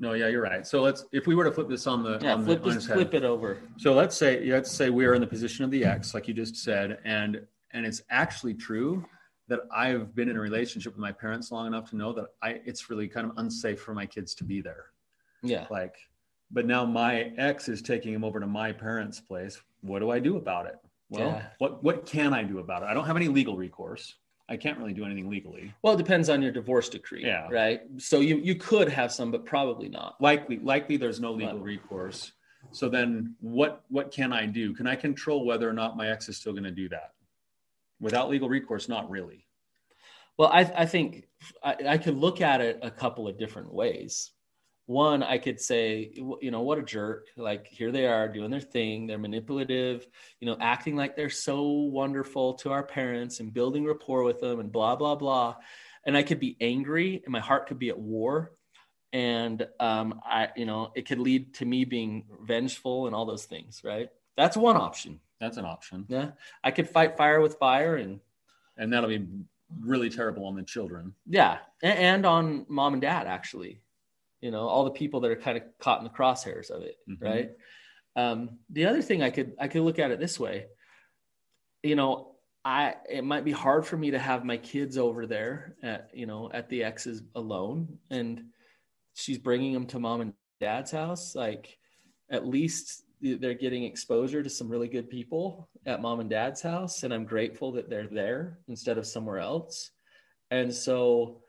No, 0.00 0.12
yeah, 0.12 0.28
you're 0.28 0.42
right. 0.42 0.66
So 0.66 0.82
let's 0.82 1.04
if 1.12 1.26
we 1.26 1.34
were 1.34 1.44
to 1.44 1.50
flip 1.52 1.68
this 1.68 1.86
on 1.86 2.02
the 2.02 2.18
Yeah, 2.22 2.34
on 2.34 2.44
flip 2.44 2.62
the 2.62 2.70
its 2.70 2.86
flip 2.86 3.14
it 3.14 3.24
over. 3.24 3.58
So 3.76 3.94
let's 3.94 4.16
say 4.16 4.44
let's 4.50 4.70
say 4.70 4.90
we 4.90 5.04
are 5.06 5.14
in 5.14 5.20
the 5.20 5.26
position 5.26 5.64
of 5.64 5.70
the 5.70 5.84
ex, 5.84 6.14
like 6.14 6.28
you 6.28 6.34
just 6.34 6.56
said, 6.56 6.98
and 7.04 7.40
and 7.72 7.84
it's 7.84 8.02
actually 8.10 8.54
true 8.54 9.04
that 9.48 9.60
I've 9.74 10.14
been 10.14 10.28
in 10.28 10.36
a 10.36 10.40
relationship 10.40 10.92
with 10.92 11.00
my 11.00 11.12
parents 11.12 11.50
long 11.50 11.66
enough 11.66 11.90
to 11.90 11.96
know 11.96 12.12
that 12.12 12.26
I 12.42 12.60
it's 12.64 12.90
really 12.90 13.08
kind 13.08 13.26
of 13.28 13.32
unsafe 13.38 13.80
for 13.80 13.94
my 13.94 14.06
kids 14.06 14.34
to 14.36 14.44
be 14.44 14.60
there. 14.60 14.86
Yeah, 15.42 15.66
Like, 15.70 15.96
but 16.50 16.66
now 16.66 16.84
my 16.84 17.32
ex 17.36 17.68
is 17.68 17.80
taking 17.82 18.12
him 18.12 18.24
over 18.24 18.40
to 18.40 18.46
my 18.46 18.72
parents' 18.72 19.20
place. 19.20 19.60
What 19.82 20.00
do 20.00 20.10
I 20.10 20.18
do 20.18 20.36
about 20.36 20.66
it? 20.66 20.76
Well, 21.10 21.28
Yeah. 21.30 21.46
what 21.58 21.82
what 21.82 22.06
can 22.06 22.32
I 22.34 22.44
do 22.44 22.58
about 22.60 22.82
it? 22.82 22.86
I 22.86 22.94
don't 22.94 23.06
have 23.06 23.16
any 23.16 23.28
legal 23.28 23.56
recourse. 23.56 24.14
I 24.48 24.56
can't 24.56 24.78
really 24.78 24.94
do 24.94 25.04
anything 25.04 25.28
legally. 25.28 25.74
well, 25.82 25.94
it 25.94 25.98
depends 25.98 26.28
on 26.30 26.40
your 26.40 26.52
divorce 26.52 26.88
decree. 26.88 27.24
Yeah. 27.24 27.48
right. 27.50 27.82
So 27.98 28.20
you 28.20 28.36
you 28.38 28.54
could 28.54 28.88
have 28.88 29.12
some, 29.12 29.30
but 29.30 29.44
probably 29.44 29.88
not. 29.88 30.20
Likely, 30.20 30.58
likely 30.60 30.96
there's 30.96 31.20
no 31.20 31.32
legal 31.32 31.56
Right. 31.56 31.64
recourse. 31.64 32.32
So 32.72 32.88
then 32.88 33.34
what 33.40 33.84
what 33.88 34.10
can 34.10 34.32
I 34.32 34.46
do? 34.46 34.74
Can 34.74 34.86
I 34.86 34.96
control 34.96 35.44
whether 35.44 35.68
or 35.68 35.72
not 35.72 35.96
my 35.96 36.08
ex 36.10 36.28
is 36.28 36.36
still 36.36 36.52
going 36.52 36.64
to 36.64 36.70
do 36.70 36.88
that? 36.88 37.12
Without 38.00 38.30
legal 38.30 38.48
recourse, 38.48 38.88
not 38.88 39.10
really. 39.10 39.46
Well, 40.38 40.48
I 40.48 40.60
I 40.76 40.86
think 40.86 41.28
I, 41.62 41.76
I 41.86 41.98
could 41.98 42.16
look 42.16 42.40
at 42.40 42.60
it 42.60 42.78
a 42.82 42.90
couple 42.90 43.28
of 43.28 43.38
different 43.38 43.72
ways. 43.72 44.32
One, 44.88 45.22
I 45.22 45.36
could 45.36 45.60
say, 45.60 46.10
you 46.14 46.50
know, 46.50 46.62
what 46.62 46.78
a 46.78 46.82
jerk. 46.82 47.26
Like, 47.36 47.66
here 47.66 47.92
they 47.92 48.06
are 48.06 48.26
doing 48.26 48.50
their 48.50 48.58
thing. 48.58 49.06
They're 49.06 49.18
manipulative, 49.18 50.08
you 50.40 50.46
know, 50.46 50.56
acting 50.58 50.96
like 50.96 51.14
they're 51.14 51.28
so 51.28 51.62
wonderful 51.62 52.54
to 52.54 52.72
our 52.72 52.82
parents 52.82 53.38
and 53.40 53.52
building 53.52 53.84
rapport 53.84 54.22
with 54.24 54.40
them 54.40 54.60
and 54.60 54.72
blah, 54.72 54.96
blah, 54.96 55.14
blah. 55.14 55.56
And 56.04 56.16
I 56.16 56.22
could 56.22 56.40
be 56.40 56.56
angry 56.58 57.20
and 57.22 57.30
my 57.30 57.40
heart 57.40 57.66
could 57.66 57.78
be 57.78 57.90
at 57.90 57.98
war. 57.98 58.52
And, 59.12 59.66
um, 59.78 60.22
I, 60.24 60.48
you 60.56 60.64
know, 60.64 60.90
it 60.94 61.06
could 61.06 61.18
lead 61.18 61.52
to 61.56 61.66
me 61.66 61.84
being 61.84 62.24
vengeful 62.42 63.06
and 63.06 63.14
all 63.14 63.26
those 63.26 63.44
things, 63.44 63.82
right? 63.84 64.08
That's 64.38 64.56
one 64.56 64.78
option. 64.78 65.20
That's 65.38 65.58
an 65.58 65.66
option. 65.66 66.06
Yeah. 66.08 66.30
I 66.64 66.70
could 66.70 66.88
fight 66.88 67.18
fire 67.18 67.42
with 67.42 67.56
fire 67.58 67.96
and, 67.96 68.20
And 68.78 68.90
that'll 68.90 69.10
be 69.10 69.26
really 69.80 70.08
terrible 70.08 70.46
on 70.46 70.56
the 70.56 70.62
children. 70.62 71.14
Yeah, 71.26 71.58
and 71.82 72.24
on 72.24 72.64
mom 72.68 72.94
and 72.94 73.02
dad 73.02 73.26
actually, 73.26 73.80
you 74.40 74.50
know, 74.50 74.68
all 74.68 74.84
the 74.84 74.90
people 74.90 75.20
that 75.20 75.30
are 75.30 75.36
kind 75.36 75.56
of 75.58 75.64
caught 75.78 75.98
in 75.98 76.04
the 76.04 76.10
crosshairs 76.10 76.70
of 76.70 76.82
it, 76.82 76.96
Mhm. 77.08 77.20
right? 77.20 77.50
Um, 78.16 78.58
the 78.70 78.86
other 78.86 79.02
thing 79.02 79.22
I 79.22 79.30
could 79.30 79.54
I 79.58 79.68
could 79.68 79.82
look 79.82 79.98
at 79.98 80.10
it 80.10 80.18
this 80.18 80.38
way, 80.40 80.66
you 81.82 81.94
know, 81.96 82.36
I 82.64 82.96
it 83.08 83.24
might 83.24 83.44
be 83.44 83.52
hard 83.52 83.86
for 83.86 83.96
me 83.96 84.10
to 84.10 84.18
have 84.18 84.44
my 84.44 84.56
kids 84.56 84.98
over 84.98 85.26
there 85.26 85.76
at 85.82 86.10
you 86.12 86.26
know 86.26 86.50
at 86.52 86.68
the 86.68 86.82
ex's 86.84 87.22
alone, 87.34 87.98
and 88.10 88.50
she's 89.14 89.38
bringing 89.38 89.72
them 89.72 89.86
to 89.86 89.98
mom 89.98 90.20
and 90.20 90.34
dad's 90.60 90.90
house. 90.90 91.34
Like, 91.34 91.78
at 92.30 92.46
least 92.46 93.04
they're 93.20 93.54
getting 93.54 93.84
exposure 93.84 94.42
to 94.42 94.50
some 94.50 94.68
really 94.68 94.88
good 94.88 95.10
people 95.10 95.68
at 95.86 96.00
mom 96.02 96.20
and 96.20 96.30
dad's 96.30 96.62
house, 96.62 97.02
and 97.02 97.12
I'm 97.12 97.24
grateful 97.24 97.72
that 97.72 97.88
they're 97.88 98.06
there 98.06 98.60
instead 98.68 98.98
of 98.98 99.06
somewhere 99.06 99.38
else. 99.38 99.90
And 100.50 100.72
so, 100.72 101.42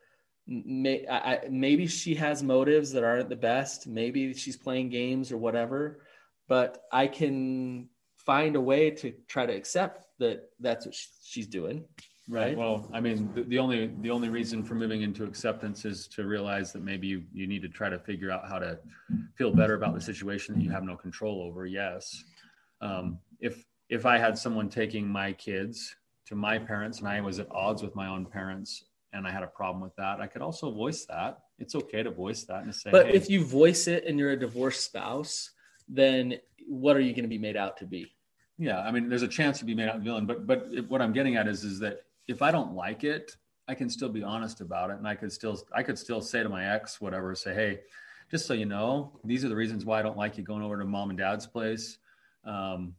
may, 0.50 1.08
I, 1.08 1.42
maybe 1.50 1.88
she 1.88 2.16
has 2.16 2.42
motives 2.42 2.92
that 2.94 3.04
aren't 3.04 3.30
the 3.30 3.36
best. 3.36 3.88
Maybe 3.88 4.34
she's 4.34 4.58
playing 4.58 4.90
games 4.90 5.32
or 5.32 5.38
whatever. 5.38 6.02
But 6.48 6.84
I 6.92 7.08
can 7.08 7.90
find 8.18 8.56
a 8.56 8.62
way 8.62 8.90
to 8.92 9.14
try 9.28 9.46
to 9.46 9.54
accept 9.54 10.06
that 10.18 10.50
that's 10.60 10.86
what 10.86 10.96
she's 11.24 11.48
doing. 11.48 11.86
Right. 12.28 12.56
Well, 12.56 12.88
I 12.94 13.00
mean, 13.00 13.32
the, 13.34 13.44
the 13.44 13.58
only 13.58 13.92
the 14.02 14.12
only 14.12 14.30
reason 14.30 14.64
for 14.64 14.76
moving 14.76 15.02
into 15.02 15.24
acceptance 15.24 15.84
is 15.84 16.08
to 16.10 16.26
realize 16.26 16.72
that 16.74 16.84
maybe 16.84 17.08
you, 17.08 17.24
you 17.34 17.48
need 17.48 17.64
to 17.64 17.70
try 17.70 17.90
to 17.90 17.98
figure 17.98 18.30
out 18.30 18.48
how 18.48 18.60
to 18.60 18.78
feel 19.36 19.52
better 19.52 19.74
about 19.74 19.96
the 19.96 20.02
situation 20.02 20.56
that 20.56 20.64
you 20.64 20.70
have 20.70 20.84
no 20.84 20.96
control 20.96 21.42
over. 21.42 21.66
Yes. 21.66 22.24
Um, 22.82 23.18
if 23.40 23.66
if 23.90 24.06
I 24.06 24.20
had 24.20 24.38
someone 24.38 24.70
taking 24.70 25.08
my 25.08 25.34
kids 25.34 25.96
to 26.28 26.36
my 26.36 26.60
parents 26.60 27.00
and 27.00 27.08
I 27.08 27.20
was 27.22 27.40
at 27.40 27.48
odds 27.50 27.82
with 27.82 27.96
my 27.96 28.08
own 28.08 28.28
parents 28.28 28.84
and 29.14 29.28
I 29.28 29.32
had 29.32 29.44
a 29.44 29.48
problem 29.48 29.82
with 29.82 29.96
that, 29.96 30.20
I 30.20 30.28
could 30.28 30.42
also 30.42 30.72
voice 30.72 31.06
that. 31.06 31.40
It's 31.58 31.76
okay 31.76 32.04
to 32.04 32.12
voice 32.12 32.44
that 32.46 32.64
and 32.64 32.74
say, 32.74 32.92
But 32.92 33.08
hey, 33.08 33.14
if 33.14 33.30
you 33.30 33.44
voice 33.44 33.88
it 33.88 34.06
and 34.06 34.18
you're 34.18 34.32
a 34.32 34.40
divorced 34.40 34.86
spouse, 34.86 35.52
then 35.88 36.36
what 36.68 36.96
are 36.96 37.02
you 37.02 37.12
going 37.12 37.24
to 37.24 37.30
be 37.30 37.38
made 37.38 37.58
out 37.58 37.78
to 37.78 37.86
be? 37.86 38.12
Yeah, 38.58 38.82
I 38.82 38.92
mean, 38.92 39.10
there's 39.10 39.24
a 39.24 39.28
chance 39.28 39.60
to 39.60 39.66
be 39.66 39.74
made 39.74 39.90
out 39.90 40.00
villain, 40.02 40.26
but 40.26 40.46
but 40.46 40.68
if, 40.72 40.86
what 40.88 41.02
I'm 41.02 41.14
getting 41.14 41.38
at 41.38 41.48
is 41.48 41.64
is 41.64 41.80
that 41.80 42.02
if 42.28 42.42
I 42.42 42.52
don't 42.52 42.74
like 42.74 43.04
it, 43.04 43.36
I 43.68 43.74
can 43.74 43.90
still 43.90 44.10
be 44.10 44.22
honest 44.22 44.62
about 44.62 44.90
it, 44.90 44.98
and 44.98 45.08
I 45.08 45.16
could 45.16 45.32
still 45.32 45.60
I 45.74 45.82
could 45.82 45.98
still 45.98 46.22
say 46.22 46.44
to 46.44 46.50
my 46.50 46.74
ex, 46.74 47.00
whatever, 47.00 47.34
say, 47.36 47.54
hey, 47.54 47.80
just 48.30 48.46
so 48.46 48.54
you 48.54 48.66
know, 48.66 49.18
these 49.24 49.46
are 49.46 49.50
the 49.50 49.56
reasons 49.56 49.86
why 49.86 50.00
I 50.00 50.02
don't 50.02 50.18
like 50.18 50.38
you 50.38 50.44
going 50.44 50.62
over 50.62 50.78
to 50.78 50.86
mom 50.86 51.10
and 51.10 51.18
dad's 51.18 51.48
place. 51.48 51.98
Um, 52.44 52.96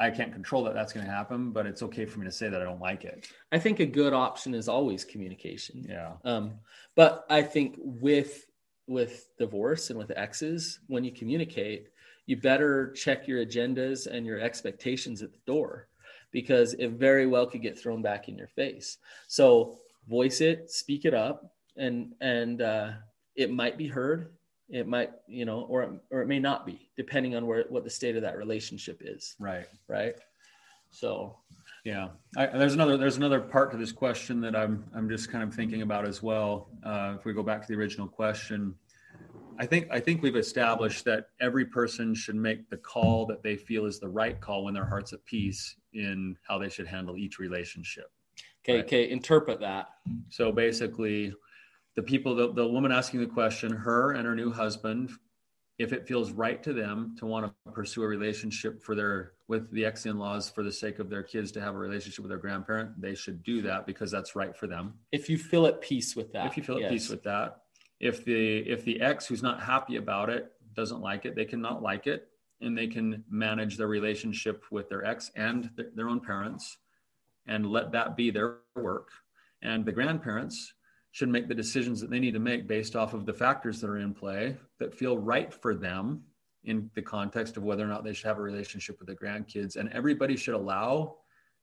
I 0.00 0.10
can't 0.10 0.32
control 0.32 0.62
that 0.64 0.74
that's 0.74 0.92
going 0.92 1.04
to 1.04 1.12
happen, 1.12 1.50
but 1.50 1.66
it's 1.66 1.82
okay 1.82 2.04
for 2.04 2.20
me 2.20 2.26
to 2.26 2.32
say 2.32 2.48
that 2.48 2.60
I 2.60 2.64
don't 2.64 2.80
like 2.80 3.04
it. 3.04 3.28
I 3.50 3.58
think 3.58 3.80
a 3.80 3.86
good 3.86 4.12
option 4.12 4.54
is 4.54 4.68
always 4.68 5.04
communication. 5.04 5.84
Yeah, 5.88 6.12
Um, 6.24 6.54
but 6.94 7.26
I 7.28 7.42
think 7.42 7.76
with 7.78 8.44
with 8.86 9.28
divorce 9.38 9.90
and 9.90 9.98
with 9.98 10.10
exes, 10.12 10.80
when 10.86 11.04
you 11.04 11.12
communicate, 11.12 11.88
you 12.26 12.36
better 12.36 12.90
check 12.92 13.28
your 13.28 13.44
agendas 13.44 14.06
and 14.06 14.24
your 14.24 14.40
expectations 14.40 15.22
at 15.22 15.32
the 15.32 15.40
door 15.46 15.88
because 16.30 16.74
it 16.74 16.88
very 16.92 17.26
well 17.26 17.46
could 17.46 17.62
get 17.62 17.78
thrown 17.78 18.00
back 18.00 18.28
in 18.28 18.36
your 18.36 18.48
face. 18.48 18.98
So 19.26 19.78
voice 20.08 20.40
it, 20.40 20.70
speak 20.70 21.04
it 21.04 21.14
up, 21.14 21.52
and 21.76 22.14
and 22.20 22.62
uh, 22.62 22.90
it 23.34 23.50
might 23.50 23.76
be 23.76 23.88
heard. 23.88 24.32
It 24.70 24.86
might, 24.86 25.10
you 25.26 25.44
know, 25.44 25.62
or 25.62 25.82
it, 25.82 25.90
or 26.10 26.20
it 26.20 26.26
may 26.26 26.38
not 26.38 26.66
be, 26.66 26.90
depending 26.96 27.34
on 27.34 27.46
where 27.46 27.64
what 27.68 27.84
the 27.84 27.90
state 27.90 28.16
of 28.16 28.22
that 28.22 28.36
relationship 28.36 29.00
is. 29.04 29.34
right. 29.38 29.66
Right. 29.88 30.14
So 30.90 31.36
Yeah, 31.84 32.08
I, 32.36 32.46
there's 32.46 32.74
another 32.74 32.96
there's 32.96 33.16
another 33.16 33.40
part 33.40 33.70
to 33.72 33.76
this 33.78 33.92
question 33.92 34.40
that 34.42 34.54
I'm 34.54 34.84
I'm 34.94 35.08
just 35.08 35.30
kind 35.30 35.42
of 35.44 35.54
thinking 35.54 35.82
about 35.82 36.06
as 36.06 36.22
well. 36.22 36.68
Uh, 36.84 37.14
if 37.18 37.24
we 37.24 37.32
go 37.32 37.42
back 37.42 37.62
to 37.62 37.68
the 37.68 37.78
original 37.78 38.08
question, 38.08 38.74
I 39.58 39.64
think 39.66 39.88
I 39.90 40.00
think 40.00 40.22
we've 40.22 40.36
established 40.36 41.04
that 41.06 41.28
every 41.40 41.64
person 41.64 42.14
should 42.14 42.36
make 42.36 42.68
the 42.68 42.76
call 42.76 43.24
that 43.26 43.42
they 43.42 43.56
feel 43.56 43.86
is 43.86 43.98
the 43.98 44.08
right 44.08 44.38
call 44.38 44.64
when 44.64 44.74
their 44.74 44.86
heart's 44.86 45.12
at 45.14 45.24
peace 45.24 45.76
in 45.94 46.36
how 46.46 46.58
they 46.58 46.68
should 46.68 46.86
handle 46.86 47.16
each 47.16 47.38
relationship. 47.38 48.10
okay, 48.62 48.76
Right. 48.76 48.84
okay, 48.84 49.10
interpret 49.10 49.60
that. 49.60 49.88
So 50.28 50.52
basically, 50.52 51.32
the 51.98 52.02
people, 52.04 52.32
the, 52.32 52.52
the 52.52 52.64
woman 52.64 52.92
asking 52.92 53.18
the 53.18 53.26
question, 53.26 53.72
her 53.72 54.12
and 54.12 54.24
her 54.24 54.36
new 54.36 54.52
husband, 54.52 55.10
if 55.80 55.92
it 55.92 56.06
feels 56.06 56.30
right 56.30 56.62
to 56.62 56.72
them 56.72 57.16
to 57.18 57.26
want 57.26 57.44
to 57.44 57.72
pursue 57.72 58.04
a 58.04 58.06
relationship 58.06 58.80
for 58.80 58.94
their 58.94 59.32
with 59.48 59.68
the 59.72 59.84
ex-in-laws 59.84 60.48
for 60.48 60.62
the 60.62 60.70
sake 60.70 61.00
of 61.00 61.10
their 61.10 61.24
kids 61.24 61.50
to 61.50 61.60
have 61.60 61.74
a 61.74 61.76
relationship 61.76 62.22
with 62.22 62.28
their 62.28 62.38
grandparent, 62.38 63.00
they 63.00 63.16
should 63.16 63.42
do 63.42 63.60
that 63.62 63.84
because 63.84 64.12
that's 64.12 64.36
right 64.36 64.56
for 64.56 64.68
them. 64.68 64.94
If 65.10 65.28
you 65.28 65.36
feel 65.36 65.66
at 65.66 65.80
peace 65.80 66.14
with 66.14 66.32
that, 66.34 66.46
if 66.46 66.56
you 66.56 66.62
feel 66.62 66.76
at 66.76 66.82
yes. 66.82 66.92
peace 66.92 67.08
with 67.08 67.24
that, 67.24 67.62
if 67.98 68.24
the 68.24 68.58
if 68.58 68.84
the 68.84 69.00
ex 69.00 69.26
who's 69.26 69.42
not 69.42 69.60
happy 69.60 69.96
about 69.96 70.30
it 70.30 70.52
doesn't 70.74 71.00
like 71.00 71.24
it, 71.24 71.34
they 71.34 71.46
can 71.46 71.60
not 71.60 71.82
like 71.82 72.06
it, 72.06 72.28
and 72.60 72.78
they 72.78 72.86
can 72.86 73.24
manage 73.28 73.76
their 73.76 73.88
relationship 73.88 74.62
with 74.70 74.88
their 74.88 75.04
ex 75.04 75.32
and 75.34 75.68
their, 75.74 75.90
their 75.96 76.08
own 76.08 76.20
parents, 76.20 76.76
and 77.48 77.66
let 77.66 77.90
that 77.90 78.16
be 78.16 78.30
their 78.30 78.58
work. 78.76 79.08
And 79.62 79.84
the 79.84 79.90
grandparents 79.90 80.74
should 81.12 81.28
make 81.28 81.48
the 81.48 81.54
decisions 81.54 82.00
that 82.00 82.10
they 82.10 82.18
need 82.18 82.34
to 82.34 82.38
make 82.40 82.66
based 82.66 82.94
off 82.94 83.14
of 83.14 83.24
the 83.26 83.32
factors 83.32 83.80
that 83.80 83.90
are 83.90 83.98
in 83.98 84.14
play 84.14 84.56
that 84.78 84.94
feel 84.94 85.18
right 85.18 85.52
for 85.52 85.74
them 85.74 86.22
in 86.64 86.90
the 86.94 87.02
context 87.02 87.56
of 87.56 87.62
whether 87.62 87.82
or 87.84 87.88
not 87.88 88.04
they 88.04 88.12
should 88.12 88.26
have 88.26 88.38
a 88.38 88.42
relationship 88.42 88.98
with 88.98 89.06
their 89.08 89.16
grandkids. 89.16 89.76
And 89.76 89.88
everybody 89.92 90.36
should 90.36 90.54
allow 90.54 91.16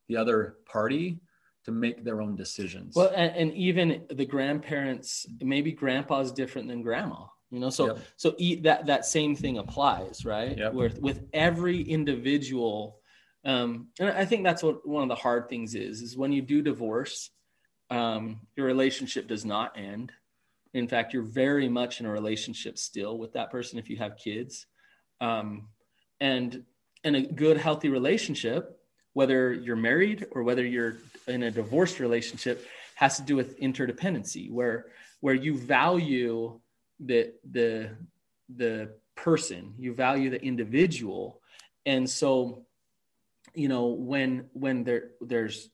the 0.08 0.18
other 0.18 0.58
party 0.66 1.20
to 1.66 1.72
make 1.72 2.04
their 2.04 2.22
own 2.22 2.36
decisions. 2.36 2.96
Well, 2.96 3.12
and, 3.16 3.36
and 3.36 3.54
even 3.54 4.04
the 4.10 4.26
grandparents, 4.26 5.26
maybe 5.42 5.72
grandpa's 5.72 6.32
different 6.32 6.68
than 6.68 6.82
grandma. 6.82 7.26
You 7.52 7.60
know, 7.60 7.70
so 7.70 7.88
Yep. 7.88 8.00
so 8.18 8.36
e- 8.38 8.62
that 8.62 8.88
that 8.88 9.06
same 9.06 9.36
thing 9.36 9.60
applies, 9.60 10.26
right? 10.26 10.58
Yep. 10.58 10.74
Where 10.74 10.92
with 11.00 11.22
every 11.34 11.82
individual 11.82 13.00
Um, 13.46 13.90
and 14.00 14.10
I 14.10 14.26
think 14.26 14.44
that's 14.44 14.64
what 14.64 14.88
one 14.88 15.04
of 15.04 15.10
the 15.10 15.16
hard 15.16 15.48
things 15.50 15.76
is, 15.76 16.02
is 16.02 16.18
when 16.18 16.32
you 16.32 16.42
do 16.42 16.64
divorce, 16.64 17.30
um, 17.90 18.42
your 18.56 18.66
relationship 18.66 19.28
does 19.28 19.46
not 19.46 19.78
end. 19.78 20.12
In 20.74 20.88
fact, 20.88 21.14
you're 21.14 21.24
very 21.24 21.70
much 21.70 22.00
in 22.00 22.06
a 22.06 22.12
relationship 22.12 22.78
still 22.78 23.18
with 23.18 23.34
that 23.34 23.52
person 23.52 23.80
if 23.80 23.90
you 23.90 23.98
have 23.98 24.18
kids. 24.18 24.66
Um, 25.22 25.70
and 26.20 26.64
in 27.04 27.16
a 27.16 27.22
good, 27.22 27.58
healthy 27.58 27.90
relationship, 27.90 28.80
whether 29.14 29.54
you're 29.54 29.78
married 29.78 30.26
or 30.32 30.44
whether 30.44 30.66
you're 30.66 30.98
in 31.28 31.44
a 31.44 31.52
divorced 31.52 32.00
relationship, 32.00 32.68
has 32.96 33.18
to 33.18 33.24
do 33.24 33.36
with 33.36 33.60
interdependency, 33.60 34.52
where 34.52 34.88
where 35.22 35.34
you 35.34 35.58
value 35.58 36.60
the 37.00 37.34
the 37.52 37.90
the 38.56 38.92
person, 39.16 39.74
you 39.78 39.94
value 39.94 40.30
the 40.30 40.42
individual, 40.42 41.42
and 41.86 42.10
so 42.10 42.66
you 43.54 43.68
know 43.68 43.88
when 43.88 44.50
when 44.54 44.84
there 44.84 45.12
there's 45.22 45.70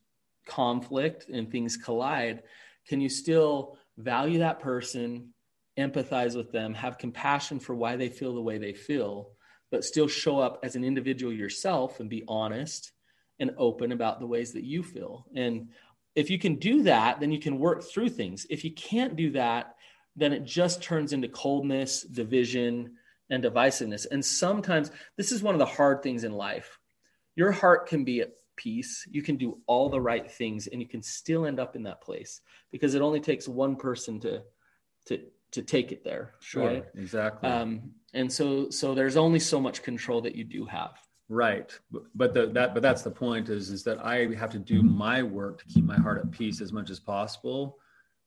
conflict 0.45 1.27
and 1.30 1.49
things 1.49 1.77
collide, 1.77 2.43
can 2.88 3.01
you 3.01 3.10
still 3.10 3.77
value 3.97 4.39
that 4.39 4.60
person, 4.60 5.34
empathize 5.77 6.36
with 6.36 6.51
them, 6.51 6.73
have 6.73 6.97
compassion 6.97 7.60
for 7.60 7.75
why 7.75 7.95
they 7.95 8.10
feel 8.10 8.34
the 8.34 8.41
way 8.41 8.58
they 8.58 8.73
feel, 8.73 9.32
but 9.71 9.86
still 9.86 10.08
show 10.08 10.39
up 10.39 10.60
as 10.63 10.75
an 10.75 10.84
individual 10.84 11.32
yourself 11.32 11.99
and 11.99 12.10
be 12.10 12.23
honest 12.27 12.91
and 13.39 13.51
open 13.58 13.91
about 13.91 14.19
the 14.19 14.27
ways 14.27 14.54
that 14.54 14.63
you 14.63 14.84
feel. 14.84 15.25
And 15.36 15.69
if 16.15 16.30
you 16.30 16.38
can 16.38 16.56
do 16.56 16.84
that, 16.84 17.19
then 17.19 17.32
you 17.32 17.39
can 17.39 17.58
work 17.58 17.84
through 17.84 18.10
things. 18.10 18.45
If 18.49 18.63
you 18.65 18.71
can't 18.73 19.15
do 19.15 19.32
that, 19.32 19.75
then 20.15 20.34
it 20.34 20.43
just 20.43 20.84
turns 20.84 21.13
into 21.13 21.30
coldness, 21.30 22.01
division, 22.01 22.95
and 23.30 23.43
divisiveness. 23.43 24.06
And 24.12 24.23
sometimes 24.23 24.91
this 25.15 25.32
is 25.32 25.41
one 25.41 25.56
of 25.56 25.60
the 25.60 25.65
hard 25.65 26.04
things 26.04 26.25
in 26.25 26.34
life. 26.34 26.77
Your 27.36 27.51
heart 27.51 27.88
can 27.88 28.04
be 28.04 28.23
peace. 28.56 29.08
You 29.10 29.22
can 29.22 29.38
do 29.38 29.60
all 29.68 29.90
the 29.90 30.02
right 30.02 30.30
things 30.30 30.68
and 30.68 30.82
you 30.82 30.88
can 30.88 31.02
still 31.02 31.46
end 31.46 31.60
up 31.60 31.76
in 31.76 31.84
that 31.84 32.02
place 32.02 32.42
because 32.72 32.96
it 32.96 33.02
only 33.02 33.20
takes 33.20 33.48
one 33.48 33.76
person 33.76 34.20
to 34.22 34.42
to 35.08 35.20
to 35.52 35.62
take 35.62 35.92
it 35.92 36.04
there. 36.04 36.34
Sure. 36.40 36.66
Right? 36.66 36.86
Exactly. 36.96 37.50
Um, 37.50 37.92
and 38.14 38.32
so 38.32 38.70
so 38.70 38.94
there's 38.94 39.18
only 39.18 39.40
so 39.40 39.60
much 39.60 39.84
control 39.84 40.22
that 40.22 40.36
you 40.36 40.44
do 40.44 40.66
have. 40.66 40.98
Right. 41.30 41.72
But 42.14 42.34
the, 42.34 42.48
that 42.48 42.74
but 42.74 42.84
that's 42.84 43.04
the 43.04 43.12
point 43.12 43.50
is 43.50 43.70
is 43.70 43.84
that 43.84 44.06
I 44.06 44.34
have 44.36 44.52
to 44.52 44.60
do 44.60 44.84
my 44.84 45.24
work 45.24 45.60
to 45.60 45.66
keep 45.66 45.86
my 45.86 45.98
heart 45.98 46.20
at 46.20 46.32
peace 46.32 46.62
as 46.62 46.74
much 46.74 46.90
as 46.90 47.00
possible 47.00 47.78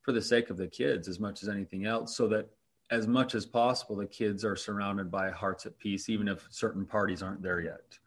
for 0.03 0.13
the 0.13 0.23
sake 0.23 0.51
of 0.51 0.57
the 0.57 0.67
kids 0.67 1.09
as 1.09 1.21
much 1.21 1.43
as 1.43 1.49
anything 1.49 1.87
else 1.87 2.17
so 2.17 2.29
that 2.29 2.49
as 2.91 3.07
much 3.07 3.35
as 3.35 3.45
possible 3.47 3.97
the 3.97 4.07
kids 4.07 4.45
are 4.45 4.57
surrounded 4.57 5.11
by 5.11 5.31
hearts 5.31 5.67
at 5.67 5.79
peace 5.79 6.09
even 6.09 6.29
if 6.29 6.47
certain 6.51 6.87
parties 6.87 7.23
aren't 7.23 7.43
there 7.43 7.61
yet. 7.61 7.99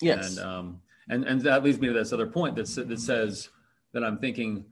Yes. 0.00 0.36
And 0.36 0.46
um 0.46 0.80
and 1.08 1.24
and 1.24 1.40
that 1.42 1.62
leads 1.62 1.80
me 1.80 1.88
to 1.88 1.94
this 1.94 2.12
other 2.12 2.26
point 2.26 2.56
that 2.56 2.66
that 2.88 3.00
says 3.00 3.50
that 3.92 4.04
I'm 4.04 4.18
thinking 4.18 4.64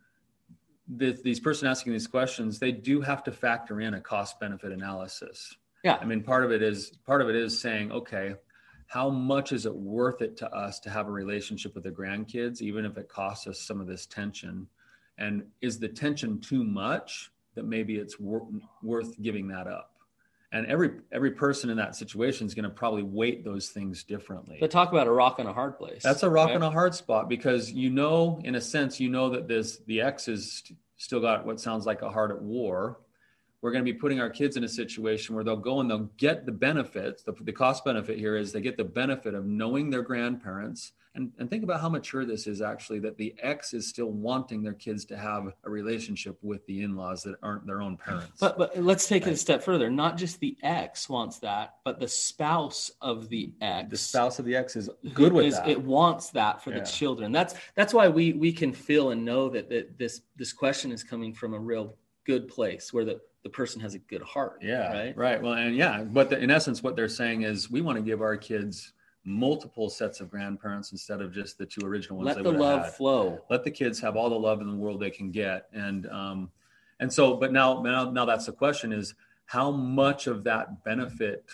that 0.96 1.22
these 1.22 1.40
person 1.40 1.68
asking 1.68 1.92
these 1.92 2.06
questions 2.06 2.58
they 2.58 2.72
do 2.72 3.00
have 3.00 3.22
to 3.24 3.32
factor 3.32 3.80
in 3.80 3.94
a 3.94 4.00
cost 4.00 4.40
benefit 4.40 4.72
analysis. 4.72 5.56
Yeah. 5.84 5.98
I 6.00 6.04
mean 6.04 6.22
part 6.22 6.44
of 6.44 6.52
it 6.52 6.62
is 6.62 6.92
part 7.06 7.22
of 7.22 7.28
it 7.28 7.36
is 7.36 7.58
saying 7.58 7.92
okay 7.92 8.34
how 8.92 9.08
much 9.08 9.52
is 9.52 9.64
it 9.64 9.74
worth 9.74 10.20
it 10.20 10.36
to 10.36 10.54
us 10.54 10.78
to 10.78 10.90
have 10.90 11.08
a 11.08 11.10
relationship 11.10 11.74
with 11.74 11.84
the 11.84 11.90
grandkids, 11.90 12.60
even 12.60 12.84
if 12.84 12.98
it 12.98 13.08
costs 13.08 13.46
us 13.46 13.58
some 13.58 13.80
of 13.80 13.86
this 13.86 14.04
tension? 14.04 14.66
And 15.16 15.44
is 15.62 15.78
the 15.78 15.88
tension 15.88 16.38
too 16.40 16.62
much 16.62 17.32
that 17.54 17.64
maybe 17.64 17.96
it's 17.96 18.20
wor- 18.20 18.46
worth 18.82 19.18
giving 19.22 19.48
that 19.48 19.66
up? 19.66 19.91
And 20.54 20.66
every 20.66 20.90
every 21.10 21.30
person 21.30 21.70
in 21.70 21.78
that 21.78 21.96
situation 21.96 22.46
is 22.46 22.54
going 22.54 22.64
to 22.64 22.70
probably 22.70 23.02
weight 23.02 23.42
those 23.42 23.70
things 23.70 24.04
differently. 24.04 24.58
But 24.60 24.70
talk 24.70 24.92
about 24.92 25.06
a 25.06 25.10
rock 25.10 25.38
and 25.38 25.48
a 25.48 25.52
hard 25.52 25.78
place. 25.78 26.02
That's 26.02 26.22
a 26.22 26.28
rock 26.28 26.48
right? 26.48 26.56
and 26.56 26.64
a 26.64 26.70
hard 26.70 26.94
spot 26.94 27.28
because 27.28 27.72
you 27.72 27.88
know, 27.88 28.38
in 28.44 28.54
a 28.54 28.60
sense, 28.60 29.00
you 29.00 29.08
know 29.08 29.30
that 29.30 29.48
this 29.48 29.78
the 29.86 30.02
ex 30.02 30.28
is 30.28 30.52
st- 30.52 30.78
still 30.98 31.20
got 31.20 31.46
what 31.46 31.58
sounds 31.58 31.86
like 31.86 32.02
a 32.02 32.10
heart 32.10 32.30
at 32.30 32.40
war, 32.42 32.98
we're 33.62 33.70
going 33.70 33.84
to 33.84 33.90
be 33.90 33.96
putting 33.96 34.20
our 34.20 34.28
kids 34.28 34.56
in 34.56 34.64
a 34.64 34.68
situation 34.68 35.34
where 35.34 35.44
they'll 35.44 35.56
go 35.56 35.80
and 35.80 35.88
they'll 35.88 36.10
get 36.16 36.44
the 36.44 36.52
benefits. 36.52 37.22
The, 37.22 37.32
the 37.40 37.52
cost 37.52 37.84
benefit 37.84 38.18
here 38.18 38.36
is 38.36 38.52
they 38.52 38.60
get 38.60 38.76
the 38.76 38.84
benefit 38.84 39.34
of 39.34 39.46
knowing 39.46 39.88
their 39.88 40.02
grandparents. 40.02 40.92
And, 41.14 41.30
and 41.38 41.50
think 41.50 41.62
about 41.62 41.80
how 41.82 41.90
mature 41.90 42.24
this 42.24 42.46
is 42.46 42.62
actually 42.62 42.98
that 43.00 43.18
the 43.18 43.34
ex 43.42 43.74
is 43.74 43.86
still 43.86 44.10
wanting 44.10 44.62
their 44.62 44.72
kids 44.72 45.04
to 45.06 45.16
have 45.16 45.52
a 45.64 45.70
relationship 45.70 46.38
with 46.40 46.64
the 46.66 46.82
in 46.82 46.96
laws 46.96 47.22
that 47.24 47.34
aren't 47.42 47.66
their 47.66 47.82
own 47.82 47.98
parents. 47.98 48.38
But, 48.40 48.56
but 48.56 48.82
let's 48.82 49.06
take 49.06 49.24
right. 49.24 49.32
it 49.32 49.34
a 49.34 49.36
step 49.36 49.62
further. 49.62 49.90
Not 49.90 50.16
just 50.16 50.40
the 50.40 50.56
ex 50.62 51.10
wants 51.10 51.38
that, 51.40 51.74
but 51.84 52.00
the 52.00 52.08
spouse 52.08 52.90
of 53.02 53.28
the 53.28 53.52
ex. 53.60 53.90
The 53.90 53.96
spouse 53.98 54.38
of 54.38 54.46
the 54.46 54.56
ex 54.56 54.74
is 54.74 54.88
good 55.12 55.34
with 55.34 55.46
is, 55.46 55.56
that. 55.56 55.68
It 55.68 55.82
wants 55.82 56.30
that 56.30 56.64
for 56.64 56.70
yeah. 56.70 56.78
the 56.78 56.86
children. 56.86 57.30
That's 57.30 57.54
that's 57.74 57.92
why 57.92 58.08
we 58.08 58.32
we 58.32 58.50
can 58.50 58.72
feel 58.72 59.10
and 59.10 59.22
know 59.22 59.50
that, 59.50 59.68
that 59.68 59.98
this 59.98 60.22
this 60.36 60.54
question 60.54 60.92
is 60.92 61.04
coming 61.04 61.34
from 61.34 61.52
a 61.52 61.58
real 61.58 61.94
good 62.24 62.48
place 62.48 62.90
where 62.90 63.04
the 63.04 63.20
the 63.42 63.50
person 63.50 63.82
has 63.82 63.94
a 63.94 63.98
good 63.98 64.22
heart. 64.22 64.60
Yeah. 64.62 64.92
Right. 64.92 65.16
Right. 65.16 65.42
Well, 65.42 65.54
and 65.54 65.76
yeah, 65.76 66.04
but 66.04 66.30
the, 66.30 66.38
in 66.38 66.50
essence, 66.50 66.82
what 66.82 66.96
they're 66.96 67.08
saying 67.08 67.42
is 67.42 67.70
we 67.70 67.82
want 67.82 67.98
to 67.98 68.02
give 68.02 68.22
our 68.22 68.36
kids 68.36 68.94
multiple 69.24 69.88
sets 69.88 70.20
of 70.20 70.30
grandparents 70.30 70.92
instead 70.92 71.20
of 71.20 71.32
just 71.32 71.58
the 71.58 71.66
two 71.66 71.86
original 71.86 72.18
ones. 72.18 72.34
Let 72.34 72.42
the 72.42 72.50
love 72.50 72.84
had. 72.84 72.94
flow. 72.94 73.40
Let 73.50 73.64
the 73.64 73.70
kids 73.70 74.00
have 74.00 74.16
all 74.16 74.28
the 74.28 74.38
love 74.38 74.60
in 74.60 74.68
the 74.68 74.76
world 74.76 75.00
they 75.00 75.10
can 75.10 75.30
get. 75.30 75.68
And, 75.72 76.08
um, 76.08 76.50
and 77.00 77.12
so, 77.12 77.36
but 77.36 77.52
now, 77.52 77.82
now, 77.82 78.10
now 78.10 78.24
that's 78.24 78.46
the 78.46 78.52
question 78.52 78.92
is 78.92 79.14
how 79.46 79.70
much 79.70 80.26
of 80.26 80.44
that 80.44 80.84
benefit 80.84 81.44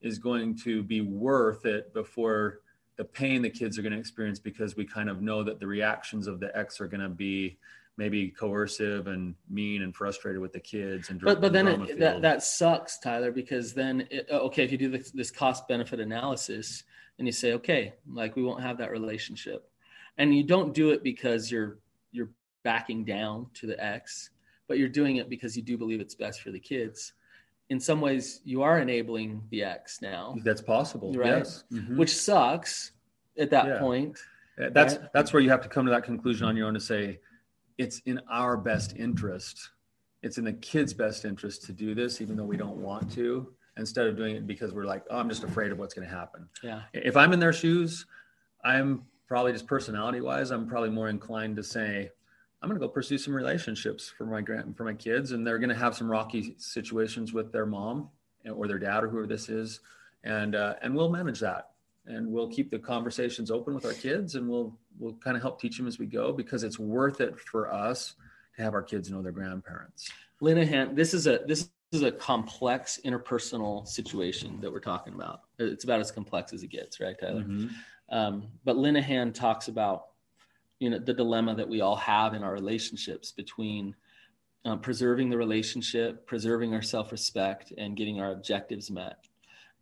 is 0.00 0.18
going 0.18 0.56
to 0.56 0.82
be 0.82 1.00
worth 1.00 1.66
it 1.66 1.92
before 1.92 2.60
the 2.98 3.04
pain 3.04 3.40
the 3.40 3.48
kids 3.48 3.78
are 3.78 3.82
going 3.82 3.92
to 3.92 3.98
experience 3.98 4.38
because 4.38 4.76
we 4.76 4.84
kind 4.84 5.08
of 5.08 5.22
know 5.22 5.42
that 5.42 5.58
the 5.60 5.66
reactions 5.66 6.26
of 6.26 6.40
the 6.40 6.54
ex 6.58 6.80
are 6.80 6.88
going 6.88 7.00
to 7.00 7.08
be 7.08 7.56
maybe 7.96 8.28
coercive 8.28 9.06
and 9.06 9.34
mean 9.48 9.82
and 9.82 9.94
frustrated 9.94 10.40
with 10.40 10.52
the 10.52 10.60
kids 10.60 11.08
and 11.08 11.20
but 11.20 11.40
but 11.40 11.52
then 11.52 11.66
it, 11.66 11.98
that 11.98 12.20
that 12.20 12.42
sucks 12.42 12.98
tyler 12.98 13.32
because 13.32 13.72
then 13.72 14.06
it, 14.10 14.28
uh, 14.30 14.38
okay 14.38 14.62
if 14.64 14.70
you 14.70 14.78
do 14.78 14.90
this, 14.90 15.10
this 15.12 15.30
cost 15.30 15.66
benefit 15.66 16.00
analysis 16.00 16.84
and 17.18 17.26
you 17.26 17.32
say 17.32 17.52
okay 17.52 17.94
like 18.12 18.36
we 18.36 18.42
won't 18.42 18.62
have 18.62 18.78
that 18.78 18.90
relationship. 18.90 19.70
And 20.18 20.34
you 20.34 20.42
don't 20.42 20.74
do 20.74 20.90
it 20.90 21.04
because 21.04 21.50
you're 21.50 21.78
you're 22.10 22.30
backing 22.64 23.04
down 23.04 23.46
to 23.54 23.66
the 23.66 23.82
ex 23.82 24.30
but 24.66 24.78
you're 24.78 24.88
doing 24.88 25.16
it 25.16 25.30
because 25.30 25.56
you 25.56 25.62
do 25.62 25.78
believe 25.78 26.00
it's 26.00 26.14
best 26.14 26.42
for 26.42 26.50
the 26.50 26.58
kids 26.58 27.12
in 27.70 27.78
some 27.78 28.00
ways 28.00 28.40
you 28.44 28.62
are 28.62 28.78
enabling 28.78 29.42
the 29.50 29.62
X 29.62 30.00
now 30.00 30.34
that's 30.44 30.62
possible 30.62 31.12
right 31.14 31.38
yes. 31.38 31.64
mm-hmm. 31.72 31.96
which 31.96 32.14
sucks 32.14 32.92
at 33.38 33.50
that 33.50 33.66
yeah. 33.66 33.78
point 33.78 34.18
that's 34.72 34.96
right? 34.96 35.08
that's 35.12 35.32
where 35.32 35.42
you 35.42 35.50
have 35.50 35.62
to 35.62 35.68
come 35.68 35.84
to 35.86 35.92
that 35.92 36.04
conclusion 36.04 36.46
on 36.46 36.56
your 36.56 36.66
own 36.66 36.74
to 36.74 36.80
say 36.80 37.18
it's 37.78 38.00
in 38.04 38.20
our 38.28 38.56
best 38.56 38.96
interest. 38.96 39.70
It's 40.22 40.36
in 40.36 40.44
the 40.44 40.52
kids' 40.52 40.92
best 40.92 41.24
interest 41.24 41.62
to 41.64 41.72
do 41.72 41.94
this, 41.94 42.20
even 42.20 42.36
though 42.36 42.44
we 42.44 42.56
don't 42.56 42.76
want 42.76 43.10
to, 43.12 43.54
instead 43.76 44.08
of 44.08 44.16
doing 44.16 44.34
it 44.34 44.46
because 44.46 44.74
we're 44.74 44.84
like, 44.84 45.04
oh, 45.10 45.18
I'm 45.18 45.28
just 45.28 45.44
afraid 45.44 45.70
of 45.70 45.78
what's 45.78 45.94
going 45.94 46.06
to 46.06 46.12
happen. 46.14 46.48
Yeah. 46.62 46.82
If 46.92 47.16
I'm 47.16 47.32
in 47.32 47.38
their 47.38 47.52
shoes, 47.52 48.04
I'm 48.64 49.04
probably 49.28 49.52
just 49.52 49.68
personality 49.68 50.20
wise, 50.20 50.50
I'm 50.50 50.68
probably 50.68 50.90
more 50.90 51.08
inclined 51.08 51.56
to 51.56 51.62
say, 51.62 52.10
I'm 52.60 52.68
going 52.68 52.80
to 52.80 52.84
go 52.84 52.92
pursue 52.92 53.18
some 53.18 53.34
relationships 53.34 54.12
for 54.16 54.26
my 54.26 54.40
grand 54.40 54.76
for 54.76 54.84
my 54.84 54.94
kids, 54.94 55.32
and 55.32 55.46
they're 55.46 55.58
going 55.58 55.68
to 55.68 55.76
have 55.76 55.94
some 55.94 56.10
rocky 56.10 56.54
situations 56.58 57.32
with 57.32 57.52
their 57.52 57.66
mom 57.66 58.08
or 58.52 58.66
their 58.66 58.78
dad 58.78 59.04
or 59.04 59.08
whoever 59.08 59.26
this 59.26 59.48
is, 59.48 59.80
and 60.24 60.54
uh, 60.54 60.74
and 60.82 60.94
we'll 60.94 61.10
manage 61.10 61.40
that. 61.40 61.70
And 62.06 62.32
we'll 62.32 62.48
keep 62.48 62.70
the 62.70 62.78
conversations 62.78 63.50
open 63.50 63.74
with 63.74 63.84
our 63.84 63.92
kids 63.92 64.34
and 64.34 64.48
we'll 64.48 64.76
we'll 64.98 65.14
kind 65.14 65.36
of 65.36 65.42
help 65.42 65.60
teach 65.60 65.76
them 65.76 65.86
as 65.86 65.98
we 65.98 66.06
go 66.06 66.32
because 66.32 66.64
it's 66.64 66.78
worth 66.78 67.20
it 67.20 67.38
for 67.38 67.72
us 67.72 68.14
to 68.56 68.62
have 68.62 68.74
our 68.74 68.82
kids 68.82 69.10
know 69.10 69.22
their 69.22 69.32
grandparents. 69.32 70.10
Linehan 70.42 70.96
this 70.96 71.12
is 71.12 71.26
a 71.26 71.40
this 71.46 71.68
is 71.92 72.02
a 72.02 72.10
complex 72.10 72.98
interpersonal 73.04 73.86
situation 73.86 74.58
that 74.60 74.72
we're 74.72 74.80
talking 74.80 75.14
about. 75.14 75.42
It's 75.58 75.84
about 75.84 76.00
as 76.00 76.10
complex 76.10 76.52
as 76.52 76.62
it 76.62 76.68
gets 76.68 77.00
right 77.00 77.18
tyler? 77.18 77.42
Mm-hmm. 77.42 77.68
um, 78.16 78.48
but 78.64 78.76
linehan 78.76 79.32
talks 79.32 79.68
about 79.68 80.06
you 80.80 80.90
know 80.90 80.98
the 80.98 81.14
dilemma 81.14 81.54
that 81.54 81.68
we 81.68 81.80
all 81.80 81.96
have 81.96 82.34
in 82.34 82.42
our 82.42 82.52
relationships 82.52 83.32
between 83.32 83.94
um, 84.64 84.80
preserving 84.80 85.30
the 85.30 85.36
relationship 85.36 86.26
preserving 86.26 86.74
our 86.74 86.82
self-respect 86.82 87.72
and 87.78 87.96
getting 87.96 88.20
our 88.20 88.32
objectives 88.32 88.90
met 88.90 89.28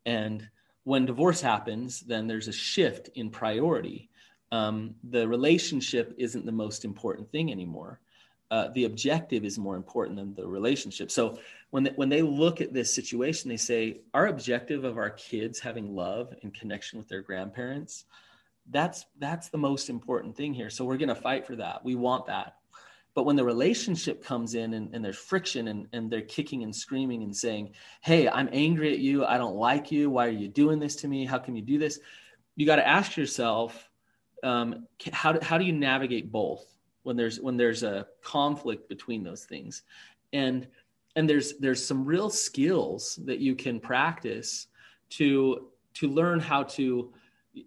and 0.04 0.48
when 0.86 1.04
divorce 1.04 1.40
happens, 1.40 2.00
then 2.02 2.28
there's 2.28 2.46
a 2.46 2.52
shift 2.52 3.10
in 3.16 3.28
priority. 3.28 4.08
Um, 4.52 4.94
the 5.02 5.26
relationship 5.26 6.14
isn't 6.16 6.46
the 6.46 6.52
most 6.52 6.84
important 6.84 7.28
thing 7.32 7.50
anymore. 7.50 7.98
Uh, 8.52 8.68
the 8.68 8.84
objective 8.84 9.44
is 9.44 9.58
more 9.58 9.74
important 9.74 10.16
than 10.16 10.32
the 10.34 10.46
relationship. 10.46 11.10
So 11.10 11.40
when 11.70 11.82
they, 11.82 11.90
when 11.96 12.08
they 12.08 12.22
look 12.22 12.60
at 12.60 12.72
this 12.72 12.94
situation, 12.94 13.50
they 13.50 13.56
say 13.56 13.98
our 14.14 14.28
objective 14.28 14.84
of 14.84 14.96
our 14.96 15.10
kids 15.10 15.58
having 15.58 15.96
love 15.96 16.32
and 16.42 16.54
connection 16.54 17.00
with 17.00 17.08
their 17.08 17.20
grandparents, 17.20 18.04
that's 18.70 19.06
that's 19.18 19.48
the 19.48 19.58
most 19.58 19.88
important 19.88 20.36
thing 20.36 20.54
here. 20.54 20.70
So 20.70 20.84
we're 20.84 20.96
going 20.96 21.08
to 21.08 21.14
fight 21.14 21.46
for 21.46 21.56
that. 21.56 21.84
We 21.84 21.94
want 21.94 22.26
that. 22.26 22.56
But 23.14 23.24
when 23.24 23.36
the 23.36 23.44
relationship 23.44 24.22
comes 24.22 24.54
in 24.54 24.74
and, 24.74 24.94
and 24.94 25.02
there's 25.02 25.16
friction 25.16 25.68
and, 25.68 25.88
and 25.92 26.10
they're 26.10 26.20
kicking 26.20 26.62
and 26.62 26.74
screaming 26.74 27.22
and 27.22 27.34
saying, 27.34 27.72
Hey, 28.02 28.28
I'm 28.28 28.48
angry 28.52 28.92
at 28.92 28.98
you. 28.98 29.24
I 29.24 29.38
don't 29.38 29.56
like 29.56 29.90
you. 29.90 30.10
Why 30.10 30.26
are 30.26 30.30
you 30.30 30.48
doing 30.48 30.78
this 30.78 30.96
to 30.96 31.08
me? 31.08 31.24
How 31.24 31.38
can 31.38 31.56
you 31.56 31.62
do 31.62 31.78
this? 31.78 31.98
You 32.56 32.66
got 32.66 32.76
to 32.76 32.86
ask 32.86 33.16
yourself, 33.16 33.90
um, 34.42 34.86
how, 35.12 35.38
how 35.40 35.56
do 35.56 35.64
you 35.64 35.72
navigate 35.72 36.30
both 36.30 36.76
when 37.04 37.16
there's 37.16 37.40
when 37.40 37.56
there's 37.56 37.84
a 37.84 38.06
conflict 38.22 38.88
between 38.88 39.22
those 39.22 39.44
things 39.44 39.82
and 40.32 40.66
and 41.14 41.28
there's 41.28 41.56
there's 41.58 41.84
some 41.84 42.04
real 42.04 42.28
skills 42.28 43.18
that 43.24 43.38
you 43.38 43.54
can 43.54 43.80
practice 43.80 44.66
to 45.10 45.68
to 45.94 46.08
learn 46.08 46.38
how 46.40 46.62
to 46.62 47.12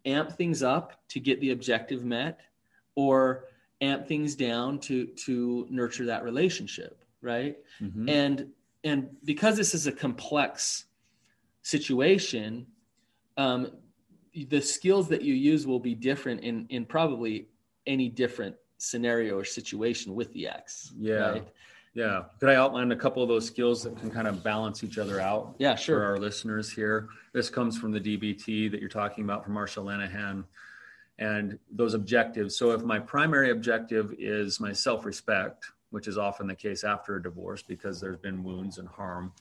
amp 0.05 0.31
things 0.31 0.63
up 0.63 1.01
to 1.09 1.19
get 1.19 1.39
the 1.41 1.51
objective 1.51 2.03
met 2.03 2.41
or 2.95 3.45
amp 3.81 4.07
things 4.07 4.35
down 4.35 4.79
to 4.79 5.07
to 5.07 5.67
nurture 5.69 6.05
that 6.05 6.23
relationship 6.23 7.03
right 7.21 7.57
mm-hmm. 7.81 8.07
and 8.09 8.47
and 8.83 9.09
because 9.25 9.57
this 9.57 9.73
is 9.73 9.87
a 9.87 9.91
complex 9.91 10.85
situation 11.61 12.65
um, 13.37 13.71
the 14.49 14.61
skills 14.61 15.07
that 15.09 15.21
you 15.21 15.33
use 15.33 15.65
will 15.65 15.79
be 15.79 15.95
different 15.95 16.41
in 16.41 16.65
in 16.69 16.85
probably 16.85 17.47
any 17.87 18.09
different 18.09 18.55
scenario 18.77 19.37
or 19.37 19.45
situation 19.45 20.15
with 20.15 20.31
the 20.33 20.47
X. 20.47 20.93
Yeah. 20.97 21.31
Right? 21.31 21.47
Yeah. 21.93 22.23
Could 22.39 22.49
I 22.49 22.55
outline 22.55 22.91
a 22.91 22.95
couple 22.95 23.23
of 23.23 23.29
those 23.29 23.45
skills 23.45 23.83
that 23.83 23.97
can 23.97 24.11
kind 24.11 24.27
of 24.27 24.43
balance 24.43 24.83
each 24.83 24.97
other 24.97 25.19
out? 25.19 25.55
Yeah, 25.57 25.75
sure. 25.75 25.99
For 25.99 26.05
our 26.05 26.19
listeners 26.19 26.71
here. 26.71 27.09
This 27.33 27.49
comes 27.49 27.77
from 27.77 27.91
the 27.91 27.99
DBT 27.99 28.71
that 28.71 28.79
you're 28.79 28.89
talking 28.89 29.23
about 29.23 29.43
from 29.43 29.55
Marsha 29.55 29.83
Linehan 29.83 30.43
and 31.17 31.59
those 31.71 31.93
objectives. 31.93 32.57
So 32.57 32.71
if 32.71 32.83
my 32.83 32.99
primary 32.99 33.51
objective 33.51 34.13
is 34.17 34.59
my 34.59 34.71
self-respect, 34.71 35.65
which 35.89 36.07
is 36.07 36.17
often 36.17 36.47
the 36.47 36.55
case 36.55 36.83
after 36.83 37.17
a 37.17 37.21
divorce 37.21 37.61
because 37.61 37.99
there's 37.99 38.17
been 38.17 38.43
wounds 38.43 38.77
and 38.77 38.87
harm, 38.87 39.33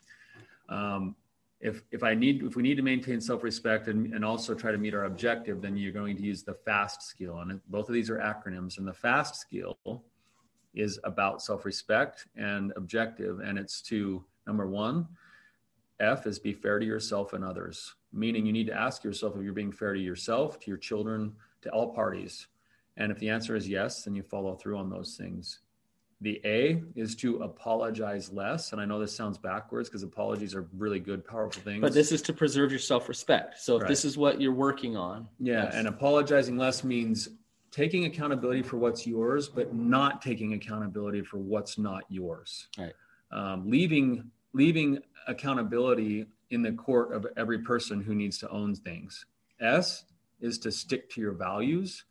um, 0.69 1.15
if 1.61 1.83
if 1.91 2.05
I 2.05 2.15
need 2.15 2.43
if 2.45 2.55
we 2.55 2.63
need 2.63 2.77
to 2.77 2.83
maintain 2.83 3.21
self-respect 3.21 3.89
and, 3.89 4.15
and 4.15 4.25
also 4.25 4.55
try 4.55 4.71
to 4.71 4.79
meet 4.79 4.95
our 4.95 5.05
objective, 5.05 5.61
then 5.61 5.77
you're 5.77 5.93
going 5.93 6.17
to 6.17 6.23
use 6.23 6.45
the 6.45 6.55
FAST 6.55 7.03
skill. 7.03 7.39
And 7.39 7.61
both 7.69 7.89
of 7.89 7.95
these 7.95 8.11
are 8.11 8.19
acronyms. 8.19 8.79
And 8.79 8.87
the 8.87 8.93
FAST 8.93 9.37
skill 9.37 9.79
is 10.79 10.99
about 11.05 11.43
self-respect 11.43 12.29
and 12.37 12.73
objective. 12.77 13.41
And 13.41 13.59
it's 13.59 13.83
to 13.83 14.25
number 14.47 14.67
one, 14.67 15.07
F 16.01 16.27
is 16.27 16.39
be 16.39 16.53
fair 16.53 16.79
to 16.79 16.87
yourself 16.87 17.33
and 17.33 17.45
others. 17.45 17.95
Meaning 18.13 18.47
you 18.47 18.53
need 18.53 18.69
to 18.69 18.75
ask 18.75 19.05
yourself 19.05 19.37
if 19.37 19.43
you're 19.43 19.53
being 19.53 19.73
fair 19.73 19.93
to 19.93 20.01
yourself, 20.01 20.59
to 20.61 20.71
your 20.71 20.79
children, 20.79 21.35
to 21.63 21.71
all 21.71 21.93
parties. 21.93 22.47
And 22.97 23.13
if 23.13 23.19
the 23.19 23.29
answer 23.29 23.55
is 23.55 23.69
yes, 23.69 24.05
then 24.05 24.15
you 24.15 24.23
follow 24.23 24.55
through 24.55 24.79
on 24.79 24.89
those 24.89 25.17
things. 25.17 25.61
The 26.21 26.41
A 26.45 26.83
is 26.97 27.15
to 27.17 27.43
apologize 27.43 28.33
less. 28.33 28.73
And 28.73 28.81
I 28.81 28.85
know 28.85 28.99
this 28.99 29.15
sounds 29.15 29.39
backwards 29.39 29.89
because 29.89 30.03
apologies 30.03 30.55
are 30.55 30.67
really 30.77 30.99
good, 30.99 31.25
powerful 31.25 31.63
things. 31.63 31.81
But 31.81 31.93
this 31.93 32.11
is 32.11 32.23
to 32.23 32.33
preserve 32.33 32.71
your 32.71 32.81
self 32.81 33.09
respect. 33.09 33.61
So 33.61 33.77
if 33.77 33.83
right. 33.83 33.89
this 33.89 34.05
is 34.05 34.19
what 34.19 34.41
you're 34.41 34.53
working 34.53 34.97
on. 34.97 35.29
Yeah. 35.39 35.65
Yes. 35.65 35.75
And 35.75 35.87
apologizing 35.87 36.57
less 36.57 36.83
means 36.83 37.29
taking 37.71 38.05
accountability 38.05 38.63
for 38.63 38.77
what's 38.77 39.07
yours, 39.07 39.49
but 39.49 39.75
not 39.75 40.23
taking 40.23 40.55
accountability 40.55 41.23
for 41.23 41.39
what's 41.39 41.79
not 41.79 42.05
yours. 42.09 42.69
Right. 42.79 42.93
Um, 43.31 43.69
leaving, 43.69 44.31
leaving 44.53 44.99
accountability 45.27 46.27
in 46.51 46.63
the 46.63 46.73
court 46.73 47.13
of 47.13 47.27
every 47.37 47.59
person 47.59 48.01
who 48.01 48.15
needs 48.15 48.39
to 48.39 48.49
own 48.49 48.75
things. 48.75 49.27
S 49.61 50.05
is 50.41 50.59
to 50.59 50.71
stick 50.71 51.11
to 51.11 51.21
your 51.21 51.33
values, 51.33 52.05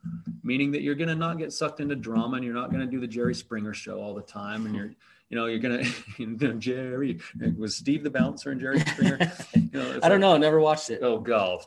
meaning 0.44 0.72
that 0.72 0.82
you're 0.82 0.96
going 0.96 1.08
to 1.08 1.16
not 1.16 1.38
get 1.38 1.54
sucked 1.54 1.80
into 1.80 1.96
drama 1.96 2.36
and 2.36 2.46
you're 2.46 2.54
not 2.54 2.70
going 2.70 2.82
to 2.82 2.92
do 2.92 3.00
the 3.00 3.08
Jerry 3.08 3.34
Springer 3.34 3.74
show 3.74 4.02
all 4.02 4.14
the 4.14 4.22
time. 4.22 4.66
And 4.66 4.76
you're, 4.76 4.92
you 5.30 5.36
know, 5.36 5.48
you're 5.48 5.60
going 5.60 5.84
to, 6.18 6.54
Jerry, 6.54 7.16
mm-hmm. 7.38 7.60
was 7.60 7.76
Steve 7.76 8.04
the 8.04 8.10
bouncer 8.10 8.52
and 8.52 8.62
Jerry 8.62 8.80
Springer? 8.80 9.32
You 9.56 9.84
know, 9.84 9.90
I 9.90 9.94
like, 9.96 10.04
don't 10.04 10.22
know. 10.22 10.38
Never 10.38 10.62
watched 10.62 10.90
it. 10.90 11.02
Oh, 11.04 11.20
God. 11.20 11.60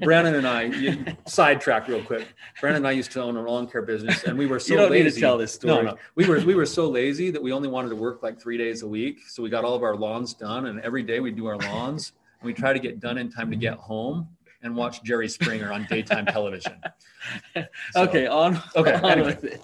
Brandon 0.00 0.34
and 0.34 0.46
I, 0.46 0.64
you, 0.64 1.04
sidetrack 1.26 1.88
real 1.88 2.02
quick. 2.02 2.28
Brandon 2.60 2.82
and 2.82 2.86
I 2.86 2.90
used 2.92 3.10
to 3.12 3.22
own 3.22 3.36
a 3.36 3.42
lawn 3.42 3.66
care 3.66 3.80
business 3.80 4.24
and 4.24 4.38
we 4.38 4.46
were 4.46 4.60
so 4.60 4.74
you 4.74 4.78
don't 4.78 4.90
lazy. 4.90 5.04
Need 5.04 5.14
to 5.14 5.20
tell 5.20 5.38
this 5.38 5.54
story. 5.54 5.82
No, 5.82 5.92
no. 5.92 5.98
We 6.16 6.26
were, 6.26 6.40
we 6.40 6.54
were 6.54 6.66
so 6.66 6.88
lazy 6.88 7.30
that 7.30 7.42
we 7.42 7.50
only 7.52 7.68
wanted 7.68 7.88
to 7.88 7.96
work 7.96 8.22
like 8.22 8.40
three 8.40 8.58
days 8.58 8.82
a 8.82 8.86
week. 8.86 9.20
So 9.26 9.42
we 9.42 9.48
got 9.48 9.64
all 9.64 9.74
of 9.74 9.82
our 9.82 9.96
lawns 9.96 10.34
done 10.34 10.66
and 10.66 10.80
every 10.82 11.02
day 11.02 11.18
we 11.20 11.30
do 11.30 11.46
our 11.46 11.56
lawns 11.56 12.12
and 12.40 12.46
we 12.46 12.52
try 12.52 12.74
to 12.74 12.78
get 12.78 13.00
done 13.00 13.16
in 13.16 13.30
time 13.30 13.50
to 13.50 13.56
get 13.56 13.74
home 13.74 14.28
and 14.62 14.76
watch 14.76 15.02
Jerry 15.02 15.28
Springer 15.28 15.72
on 15.72 15.86
daytime 15.88 16.26
television. 16.26 16.74
So, 17.54 17.64
okay, 17.96 18.26
on. 18.26 18.60
Okay, 18.76 18.94
on 18.94 19.04
anyway. 19.10 19.58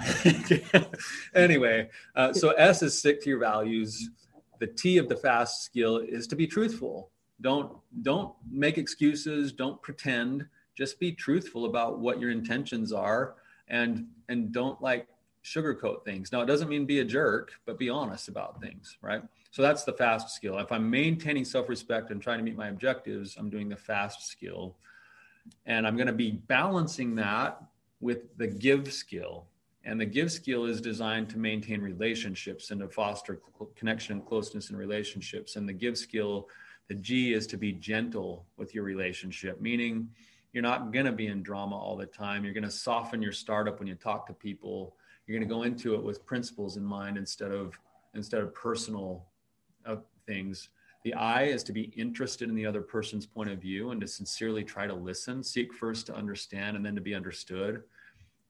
anyway, 1.34 1.88
uh, 2.14 2.32
so 2.32 2.50
S 2.50 2.82
is 2.82 2.98
stick 2.98 3.20
to 3.22 3.30
your 3.30 3.38
values. 3.38 4.10
The 4.60 4.66
T 4.66 4.98
of 4.98 5.08
the 5.08 5.16
fast 5.16 5.64
skill 5.64 5.98
is 5.98 6.26
to 6.28 6.36
be 6.36 6.46
truthful. 6.46 7.10
Don't 7.40 7.76
don't 8.02 8.32
make 8.50 8.78
excuses. 8.78 9.52
Don't 9.52 9.80
pretend. 9.82 10.46
Just 10.74 11.00
be 11.00 11.12
truthful 11.12 11.64
about 11.64 11.98
what 11.98 12.20
your 12.20 12.30
intentions 12.30 12.92
are, 12.92 13.34
and 13.68 14.06
and 14.28 14.52
don't 14.52 14.80
like 14.82 15.06
sugarcoat 15.44 16.04
things. 16.04 16.32
Now, 16.32 16.40
it 16.40 16.46
doesn't 16.46 16.68
mean 16.68 16.84
be 16.84 17.00
a 17.00 17.04
jerk, 17.04 17.52
but 17.64 17.78
be 17.78 17.88
honest 17.88 18.28
about 18.28 18.60
things, 18.60 18.98
right? 19.02 19.22
So 19.50 19.62
that's 19.62 19.84
the 19.84 19.92
fast 19.92 20.30
skill. 20.30 20.58
If 20.58 20.70
I'm 20.72 20.88
maintaining 20.88 21.44
self 21.44 21.68
respect 21.68 22.10
and 22.10 22.20
trying 22.20 22.38
to 22.38 22.44
meet 22.44 22.56
my 22.56 22.68
objectives, 22.68 23.36
I'm 23.36 23.50
doing 23.50 23.68
the 23.68 23.76
fast 23.76 24.28
skill. 24.28 24.76
And 25.64 25.86
I'm 25.86 25.96
going 25.96 26.08
to 26.08 26.12
be 26.12 26.32
balancing 26.32 27.14
that 27.16 27.62
with 28.00 28.36
the 28.36 28.46
give 28.46 28.92
skill. 28.92 29.46
And 29.88 29.98
the 29.98 30.04
give 30.04 30.30
skill 30.30 30.66
is 30.66 30.82
designed 30.82 31.30
to 31.30 31.38
maintain 31.38 31.80
relationships 31.80 32.70
and 32.70 32.80
to 32.82 32.88
foster 32.88 33.40
connection 33.74 34.16
and 34.16 34.26
closeness 34.26 34.68
in 34.68 34.76
relationships. 34.76 35.56
And 35.56 35.66
the 35.66 35.72
give 35.72 35.96
skill, 35.96 36.50
the 36.88 36.94
G 36.94 37.32
is 37.32 37.46
to 37.46 37.56
be 37.56 37.72
gentle 37.72 38.44
with 38.58 38.74
your 38.74 38.84
relationship, 38.84 39.62
meaning 39.62 40.10
you're 40.52 40.62
not 40.62 40.92
going 40.92 41.06
to 41.06 41.12
be 41.12 41.28
in 41.28 41.42
drama 41.42 41.74
all 41.74 41.96
the 41.96 42.04
time. 42.04 42.44
You're 42.44 42.52
going 42.52 42.64
to 42.64 42.70
soften 42.70 43.22
your 43.22 43.32
startup 43.32 43.78
when 43.78 43.88
you 43.88 43.94
talk 43.94 44.26
to 44.26 44.34
people. 44.34 44.94
You're 45.26 45.38
going 45.38 45.48
to 45.48 45.54
go 45.54 45.62
into 45.62 45.94
it 45.94 46.02
with 46.02 46.26
principles 46.26 46.76
in 46.76 46.84
mind 46.84 47.16
instead 47.16 47.50
of 47.50 47.78
instead 48.14 48.42
of 48.42 48.54
personal 48.54 49.24
of 49.86 50.02
things. 50.26 50.68
The 51.02 51.14
I 51.14 51.44
is 51.44 51.62
to 51.64 51.72
be 51.72 51.92
interested 51.96 52.50
in 52.50 52.54
the 52.54 52.66
other 52.66 52.82
person's 52.82 53.24
point 53.24 53.48
of 53.48 53.58
view 53.58 53.92
and 53.92 54.02
to 54.02 54.06
sincerely 54.06 54.64
try 54.64 54.86
to 54.86 54.94
listen, 54.94 55.42
seek 55.42 55.72
first 55.72 56.04
to 56.06 56.14
understand 56.14 56.76
and 56.76 56.84
then 56.84 56.94
to 56.94 57.00
be 57.00 57.14
understood. 57.14 57.84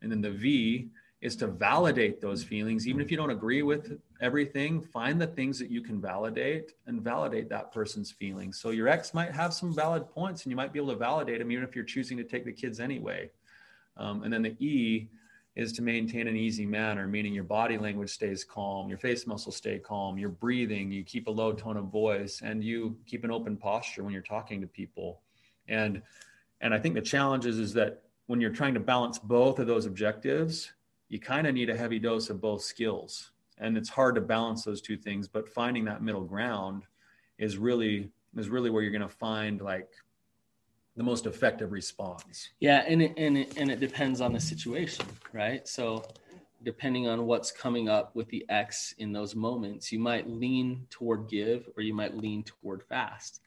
And 0.03 0.11
then 0.11 0.21
the 0.21 0.31
V 0.31 0.91
is 1.21 1.35
to 1.37 1.49
validate 1.49 2.21
those 2.21 2.45
feelings. 2.45 2.87
Even 2.87 3.01
if 3.01 3.11
you 3.11 3.17
don't 3.17 3.31
agree 3.31 3.63
with 3.63 3.99
everything, 4.21 4.81
find 4.81 5.21
the 5.21 5.27
things 5.27 5.59
that 5.59 5.71
you 5.71 5.81
can 5.81 6.01
validate 6.01 6.75
and 6.87 7.03
validate 7.03 7.49
that 7.49 7.73
person's 7.73 8.13
feelings. 8.13 8.61
So 8.61 8.71
your 8.71 8.87
ex 8.87 9.13
might 9.13 9.33
have 9.33 9.53
some 9.53 9.75
valid 9.75 10.09
points 10.11 10.45
and 10.45 10.51
you 10.51 10.57
might 10.57 10.73
be 10.73 10.79
able 10.79 10.93
to 10.93 10.99
validate 10.99 11.41
them 11.41 11.51
even 11.51 11.65
if 11.65 11.75
you're 11.75 11.85
choosing 11.85 12.17
to 12.19 12.25
take 12.25 12.45
the 12.45 12.53
kids 12.53 12.79
anyway. 12.79 13.31
Um, 13.97 14.23
and 14.23 14.33
then 14.33 14.43
the 14.43 14.57
E 14.65 15.09
is 15.57 15.73
to 15.73 15.83
maintain 15.83 16.29
an 16.29 16.37
easy 16.37 16.65
manner, 16.65 17.09
meaning 17.09 17.35
your 17.35 17.43
body 17.43 17.79
language 17.79 18.11
stays 18.11 18.45
calm, 18.45 18.89
your 18.89 18.99
face 18.99 19.27
muscles 19.27 19.57
stay 19.57 19.81
calm, 19.81 20.17
you're 20.17 20.29
breathing, 20.29 20.93
you 20.93 21.03
keep 21.03 21.27
a 21.27 21.31
low 21.31 21.53
tone 21.53 21.77
of 21.77 21.87
voice, 21.87 22.43
and 22.45 22.63
you 22.63 22.97
keep 23.07 23.25
an 23.25 23.33
open 23.33 23.57
posture 23.57 24.05
when 24.05 24.13
you're 24.13 24.23
talking 24.23 24.61
to 24.61 24.69
people. 24.69 25.21
And 25.67 26.01
and 26.61 26.73
I 26.73 26.79
think 26.79 26.95
the 26.95 27.01
challenge 27.01 27.45
is, 27.45 27.59
is 27.59 27.73
that 27.75 28.03
when 28.27 28.41
you're 28.41 28.51
trying 28.51 28.75
to 28.75 28.81
balance 28.81 29.19
both 29.19 29.59
of 29.59 29.67
those 29.67 29.87
objectives, 29.87 30.73
you 31.09 31.19
kind 31.19 31.47
of 31.47 31.55
need 31.55 31.71
a 31.71 31.77
heavy 31.77 31.99
dose 31.99 32.31
of 32.31 32.41
both 32.41 32.63
skills. 32.63 33.33
And 33.59 33.77
it's 33.77 33.89
hard 33.89 34.15
to 34.15 34.21
balance 34.21 34.65
those 34.65 34.81
two 34.81 34.97
things, 34.97 35.27
but 35.27 35.49
finding 35.49 35.85
that 35.87 36.03
middle 36.03 36.25
ground 36.25 36.85
is 37.39 37.57
really 37.57 38.11
is 38.37 38.49
really 38.49 38.71
where 38.71 38.83
you're 38.83 38.93
going 38.93 39.03
to 39.03 39.09
find 39.09 39.61
like 39.61 39.89
the 40.97 41.03
most 41.03 41.27
effective 41.27 41.73
response. 41.73 42.51
Yeah, 42.61 42.85
and 42.87 43.03
it, 43.03 43.15
and 43.17 43.39
it, 43.39 43.57
and 43.57 43.71
it 43.71 43.81
depends 43.81 44.21
on 44.21 44.33
the 44.33 44.41
situation, 44.41 45.07
right? 45.33 45.67
So 45.67 46.05
depending 46.65 47.09
on 47.09 47.27
what's 47.27 47.51
coming 47.51 47.89
up 47.89 48.15
with 48.15 48.29
the 48.29 48.45
X 48.49 48.95
in 48.99 49.13
those 49.13 49.35
moments, 49.35 49.93
you 49.93 49.99
might 49.99 50.29
lean 50.29 50.87
toward 50.91 51.29
give 51.29 51.69
or 51.77 51.83
you 51.83 51.95
might 51.95 52.17
lean 52.17 52.43
toward 52.43 52.83
fast. 52.83 53.41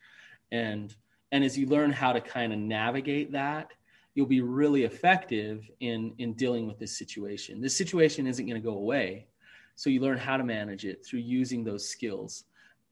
And 0.51 0.95
and 1.31 1.43
as 1.43 1.57
you 1.57 1.67
learn 1.67 1.91
how 1.91 2.11
to 2.11 2.19
kind 2.19 2.51
of 2.51 2.59
navigate 2.59 3.31
that, 3.31 3.71
you'll 4.15 4.25
be 4.25 4.41
really 4.41 4.83
effective 4.83 5.69
in 5.79 6.13
in 6.17 6.33
dealing 6.33 6.67
with 6.67 6.79
this 6.79 6.97
situation. 6.97 7.61
This 7.61 7.77
situation 7.77 8.27
isn't 8.27 8.45
going 8.45 8.61
to 8.61 8.65
go 8.65 8.75
away. 8.75 9.27
So 9.75 9.89
you 9.89 10.01
learn 10.01 10.17
how 10.17 10.37
to 10.37 10.43
manage 10.43 10.85
it 10.85 11.05
through 11.05 11.19
using 11.19 11.63
those 11.63 11.87
skills. 11.87 12.43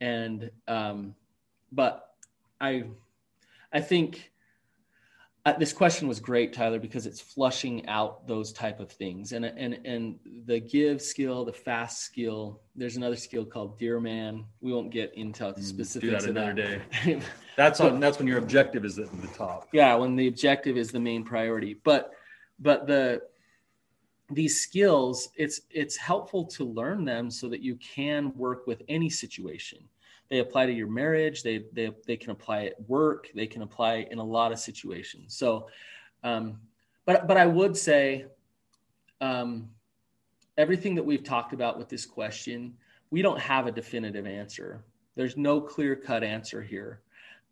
And 0.02 0.50
um, 0.68 1.16
but 1.72 2.16
I 2.62 2.86
I 3.72 3.82
think 3.82 4.32
uh, 5.46 5.54
this 5.54 5.72
question 5.72 6.08
was 6.08 6.20
great, 6.20 6.52
Tyler, 6.52 6.80
because 6.80 7.06
it's 7.06 7.22
flushing 7.22 7.88
out 7.88 8.28
those 8.28 8.52
type 8.52 8.80
of 8.80 8.92
things, 8.92 9.32
and 9.32 9.46
and 9.46 9.80
and 9.86 10.20
the 10.46 10.60
give 10.60 11.02
skill, 11.02 11.46
the 11.46 11.54
fast 11.54 12.02
skill. 12.02 12.62
There's 12.76 12.98
another 12.98 13.16
skill 13.16 13.46
called 13.46 13.80
Dear 13.80 14.02
Man. 14.02 14.44
We 14.60 14.74
won't 14.74 14.92
get 14.92 15.14
into 15.16 15.46
mm, 15.46 15.64
specifics. 15.64 16.26
Do 16.26 16.34
that 16.34 16.38
another 16.38 16.62
that. 16.62 17.04
day. 17.04 17.22
that's 17.58 17.80
on. 17.80 18.02
That's 18.02 18.18
when 18.18 18.28
your 18.28 18.38
objective 18.38 18.84
is 18.84 19.00
at 19.00 19.10
the 19.22 19.28
top. 19.28 19.70
Yeah, 19.72 19.96
when 19.96 20.18
the 20.18 20.28
objective 20.28 20.78
is 20.78 20.92
the 20.92 21.00
main 21.00 21.24
priority. 21.24 21.80
But 21.86 22.12
but 22.60 22.86
the 22.86 23.22
these 24.30 24.60
skills, 24.60 25.30
it's 25.36 25.62
it's 25.70 25.96
helpful 25.96 26.46
to 26.48 26.66
learn 26.66 27.06
them 27.06 27.32
so 27.32 27.48
that 27.48 27.62
you 27.62 27.78
can 27.78 28.34
work 28.36 28.68
with 28.68 28.82
any 28.90 29.10
situation 29.10 29.80
they 30.30 30.40
apply 30.40 30.66
to 30.66 30.72
your 30.72 30.88
marriage 30.88 31.44
they 31.44 31.64
they, 31.74 31.92
they 32.06 32.18
can 32.18 32.32
apply 32.32 32.66
at 32.66 32.90
work 32.90 33.30
they 33.36 33.48
can 33.48 33.62
apply 33.62 34.08
in 34.12 34.20
a 34.20 34.24
lot 34.24 34.52
of 34.52 34.60
situations 34.60 35.36
so 35.36 35.68
um, 36.24 36.60
but 37.06 37.28
but 37.28 37.38
I 37.38 37.46
would 37.46 37.76
say, 37.76 38.26
um, 39.22 39.70
everything 40.58 40.96
that 40.96 41.04
we've 41.04 41.24
talked 41.24 41.54
about 41.54 41.78
with 41.78 41.90
this 41.90 42.06
question, 42.06 42.76
we 43.10 43.22
don't 43.22 43.40
have 43.40 43.68
a 43.68 43.72
definitive 43.72 44.28
answer. 44.28 44.84
There's 45.16 45.38
no 45.38 45.60
clear 45.62 45.96
cut 45.96 46.24
answer 46.24 46.62
here. 46.62 47.02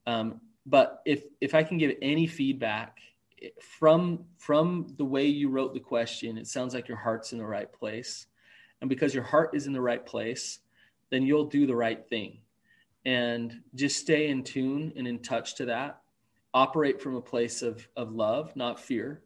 Um, 0.05 0.41
but 0.65 1.01
if 1.05 1.23
if 1.41 1.55
I 1.55 1.63
can 1.63 1.77
give 1.77 1.95
any 2.01 2.27
feedback 2.27 2.99
from 3.59 4.25
from 4.37 4.93
the 4.97 5.05
way 5.05 5.25
you 5.25 5.49
wrote 5.49 5.73
the 5.73 5.79
question, 5.79 6.37
it 6.37 6.47
sounds 6.47 6.73
like 6.73 6.87
your 6.87 6.97
heart's 6.97 7.31
in 7.31 7.39
the 7.39 7.45
right 7.45 7.71
place, 7.71 8.27
and 8.81 8.89
because 8.89 9.13
your 9.13 9.23
heart 9.23 9.51
is 9.53 9.67
in 9.67 9.73
the 9.73 9.81
right 9.81 10.05
place, 10.05 10.59
then 11.09 11.23
you'll 11.23 11.45
do 11.45 11.65
the 11.65 11.75
right 11.75 12.07
thing, 12.09 12.39
and 13.07 13.61
just 13.73 13.97
stay 13.97 14.27
in 14.27 14.43
tune 14.43 14.91
and 14.97 15.07
in 15.07 15.19
touch 15.19 15.55
to 15.55 15.65
that. 15.65 16.01
Operate 16.53 17.01
from 17.01 17.15
a 17.15 17.21
place 17.21 17.61
of 17.61 17.87
of 17.95 18.11
love, 18.11 18.55
not 18.55 18.79
fear. 18.79 19.21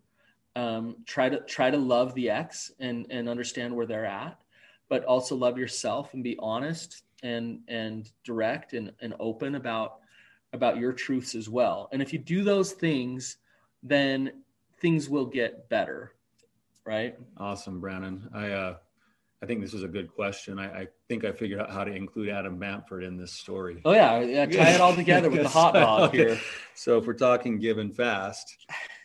Um, 0.56 0.98
try 1.06 1.30
to 1.30 1.40
try 1.42 1.72
to 1.72 1.78
love 1.78 2.14
the 2.14 2.30
ex 2.30 2.72
and 2.80 3.08
and 3.10 3.28
understand 3.28 3.76
where 3.76 3.88
they're 3.88 4.06
at, 4.06 4.40
but 4.88 5.04
also 5.06 5.36
love 5.36 5.58
yourself 5.58 6.14
and 6.14 6.24
be 6.24 6.38
honest 6.40 7.04
and 7.24 7.62
and 7.68 8.12
direct 8.24 8.74
and, 8.74 8.92
and 9.02 9.16
open 9.20 9.56
about 9.56 10.00
about 10.54 10.78
your 10.78 10.94
truths 10.94 11.34
as 11.34 11.50
well. 11.50 11.90
And 11.92 12.02
if 12.02 12.14
you 12.14 12.20
do 12.20 12.44
those 12.44 12.74
things, 12.74 13.38
then 13.82 14.44
things 14.80 15.10
will 15.10 15.26
get 15.26 15.70
better. 15.70 16.14
Right. 16.86 17.18
Awesome, 17.38 17.80
Brandon. 17.80 18.30
I, 18.34 18.50
uh, 18.52 18.76
I 19.44 19.48
think 19.48 19.62
this 19.62 19.74
is 19.74 19.82
a 19.84 19.88
good 19.88 20.14
question. 20.14 20.60
I, 20.60 20.82
I, 20.82 20.88
think 21.10 21.26
I 21.26 21.32
figured 21.32 21.60
out 21.60 21.72
how 21.72 21.84
to 21.84 21.92
include 21.92 22.30
Adam 22.30 22.60
Bamford 22.60 23.04
in 23.04 23.18
this 23.18 23.34
story. 23.34 23.82
Oh 23.86 23.92
yeah, 23.92 24.20
yeah. 24.20 24.46
Tie 24.46 24.76
it 24.76 24.82
all 24.82 24.96
together 24.96 25.32
with 25.32 25.42
the 25.42 25.50
hot 25.60 25.74
dog 25.74 26.14
here. 26.14 26.40
So 26.76 27.00
if 27.00 27.08
we're 27.08 27.14
talking 27.14 27.58
give 27.58 27.80
and 27.80 27.96
fast, 27.96 28.56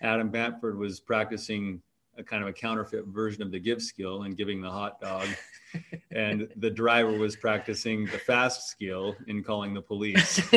Adam 0.03 0.29
Bamford 0.29 0.79
was 0.79 1.01
practicing 1.01 1.81
a 2.19 2.23
kind 2.23 2.43
of 2.43 2.49
a 2.49 2.53
counterfeit 2.53 3.07
version 3.07 3.43
of 3.43 3.51
the 3.51 3.59
give 3.59 3.83
skill 3.83 4.23
and 4.23 4.37
giving 4.37 4.61
the 4.61 4.71
hot 4.71 5.01
dog. 5.01 5.27
and 6.11 6.49
the 6.57 6.71
driver 6.71 7.13
was 7.13 7.35
practicing 7.37 8.05
the 8.07 8.19
fast 8.19 8.69
skill 8.69 9.17
in 9.29 9.43
calling 9.43 9.75
the 9.75 9.83
police. 9.83 10.37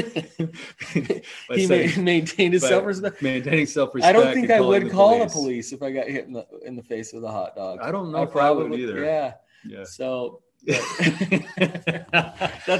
he 1.54 1.68
saying, 1.68 2.04
maintained 2.04 2.54
his 2.54 2.64
self 2.64 2.86
respect. 2.86 3.22
Maintaining 3.22 3.66
self 3.66 3.96
respect. 3.96 4.10
I 4.10 4.20
don't 4.20 4.34
think 4.34 4.52
I 4.52 4.60
would 4.60 4.88
the 4.88 4.90
call 4.90 5.18
police. 5.18 5.34
the 5.34 5.40
police 5.40 5.74
if 5.74 5.82
I 5.82 5.92
got 5.92 6.08
hit 6.08 6.26
in 6.26 6.34
the 6.34 6.46
in 6.66 6.76
the 6.76 6.84
face 6.84 7.14
with 7.14 7.24
a 7.24 7.32
hot 7.32 7.56
dog. 7.56 7.80
I 7.82 7.92
don't 7.92 8.12
know 8.12 8.24
I 8.24 8.26
probably, 8.26 8.66
I 8.66 8.70
would 8.70 8.80
either. 8.80 9.04
Yeah. 9.04 9.34
Yeah. 9.66 9.84
So 9.84 10.42
that's 10.66 10.86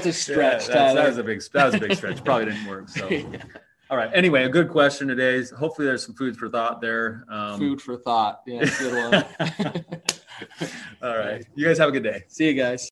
a 0.06 0.12
stretch. 0.12 0.68
Yeah, 0.68 0.94
that 0.94 1.06
was 1.06 1.18
a 1.18 1.24
big 1.24 1.42
that 1.52 1.64
was 1.66 1.74
a 1.74 1.78
big 1.78 1.94
stretch. 1.94 2.22
Probably 2.24 2.46
didn't 2.46 2.66
work. 2.66 2.88
So 2.88 3.08
all 3.90 3.96
right. 3.96 4.10
Anyway, 4.12 4.44
a 4.44 4.48
good 4.48 4.68
question 4.68 5.08
today. 5.08 5.42
Hopefully, 5.58 5.86
there's 5.86 6.04
some 6.04 6.14
food 6.14 6.36
for 6.36 6.48
thought 6.48 6.80
there. 6.80 7.24
Um, 7.30 7.58
food 7.58 7.80
for 7.80 7.96
thought. 7.96 8.42
Yeah, 8.46 8.64
good 8.78 9.12
one. 9.12 9.24
All 11.02 11.16
right. 11.16 11.44
You 11.54 11.66
guys 11.66 11.78
have 11.78 11.88
a 11.88 11.92
good 11.92 12.02
day. 12.04 12.24
See 12.28 12.46
you 12.48 12.54
guys. 12.54 12.90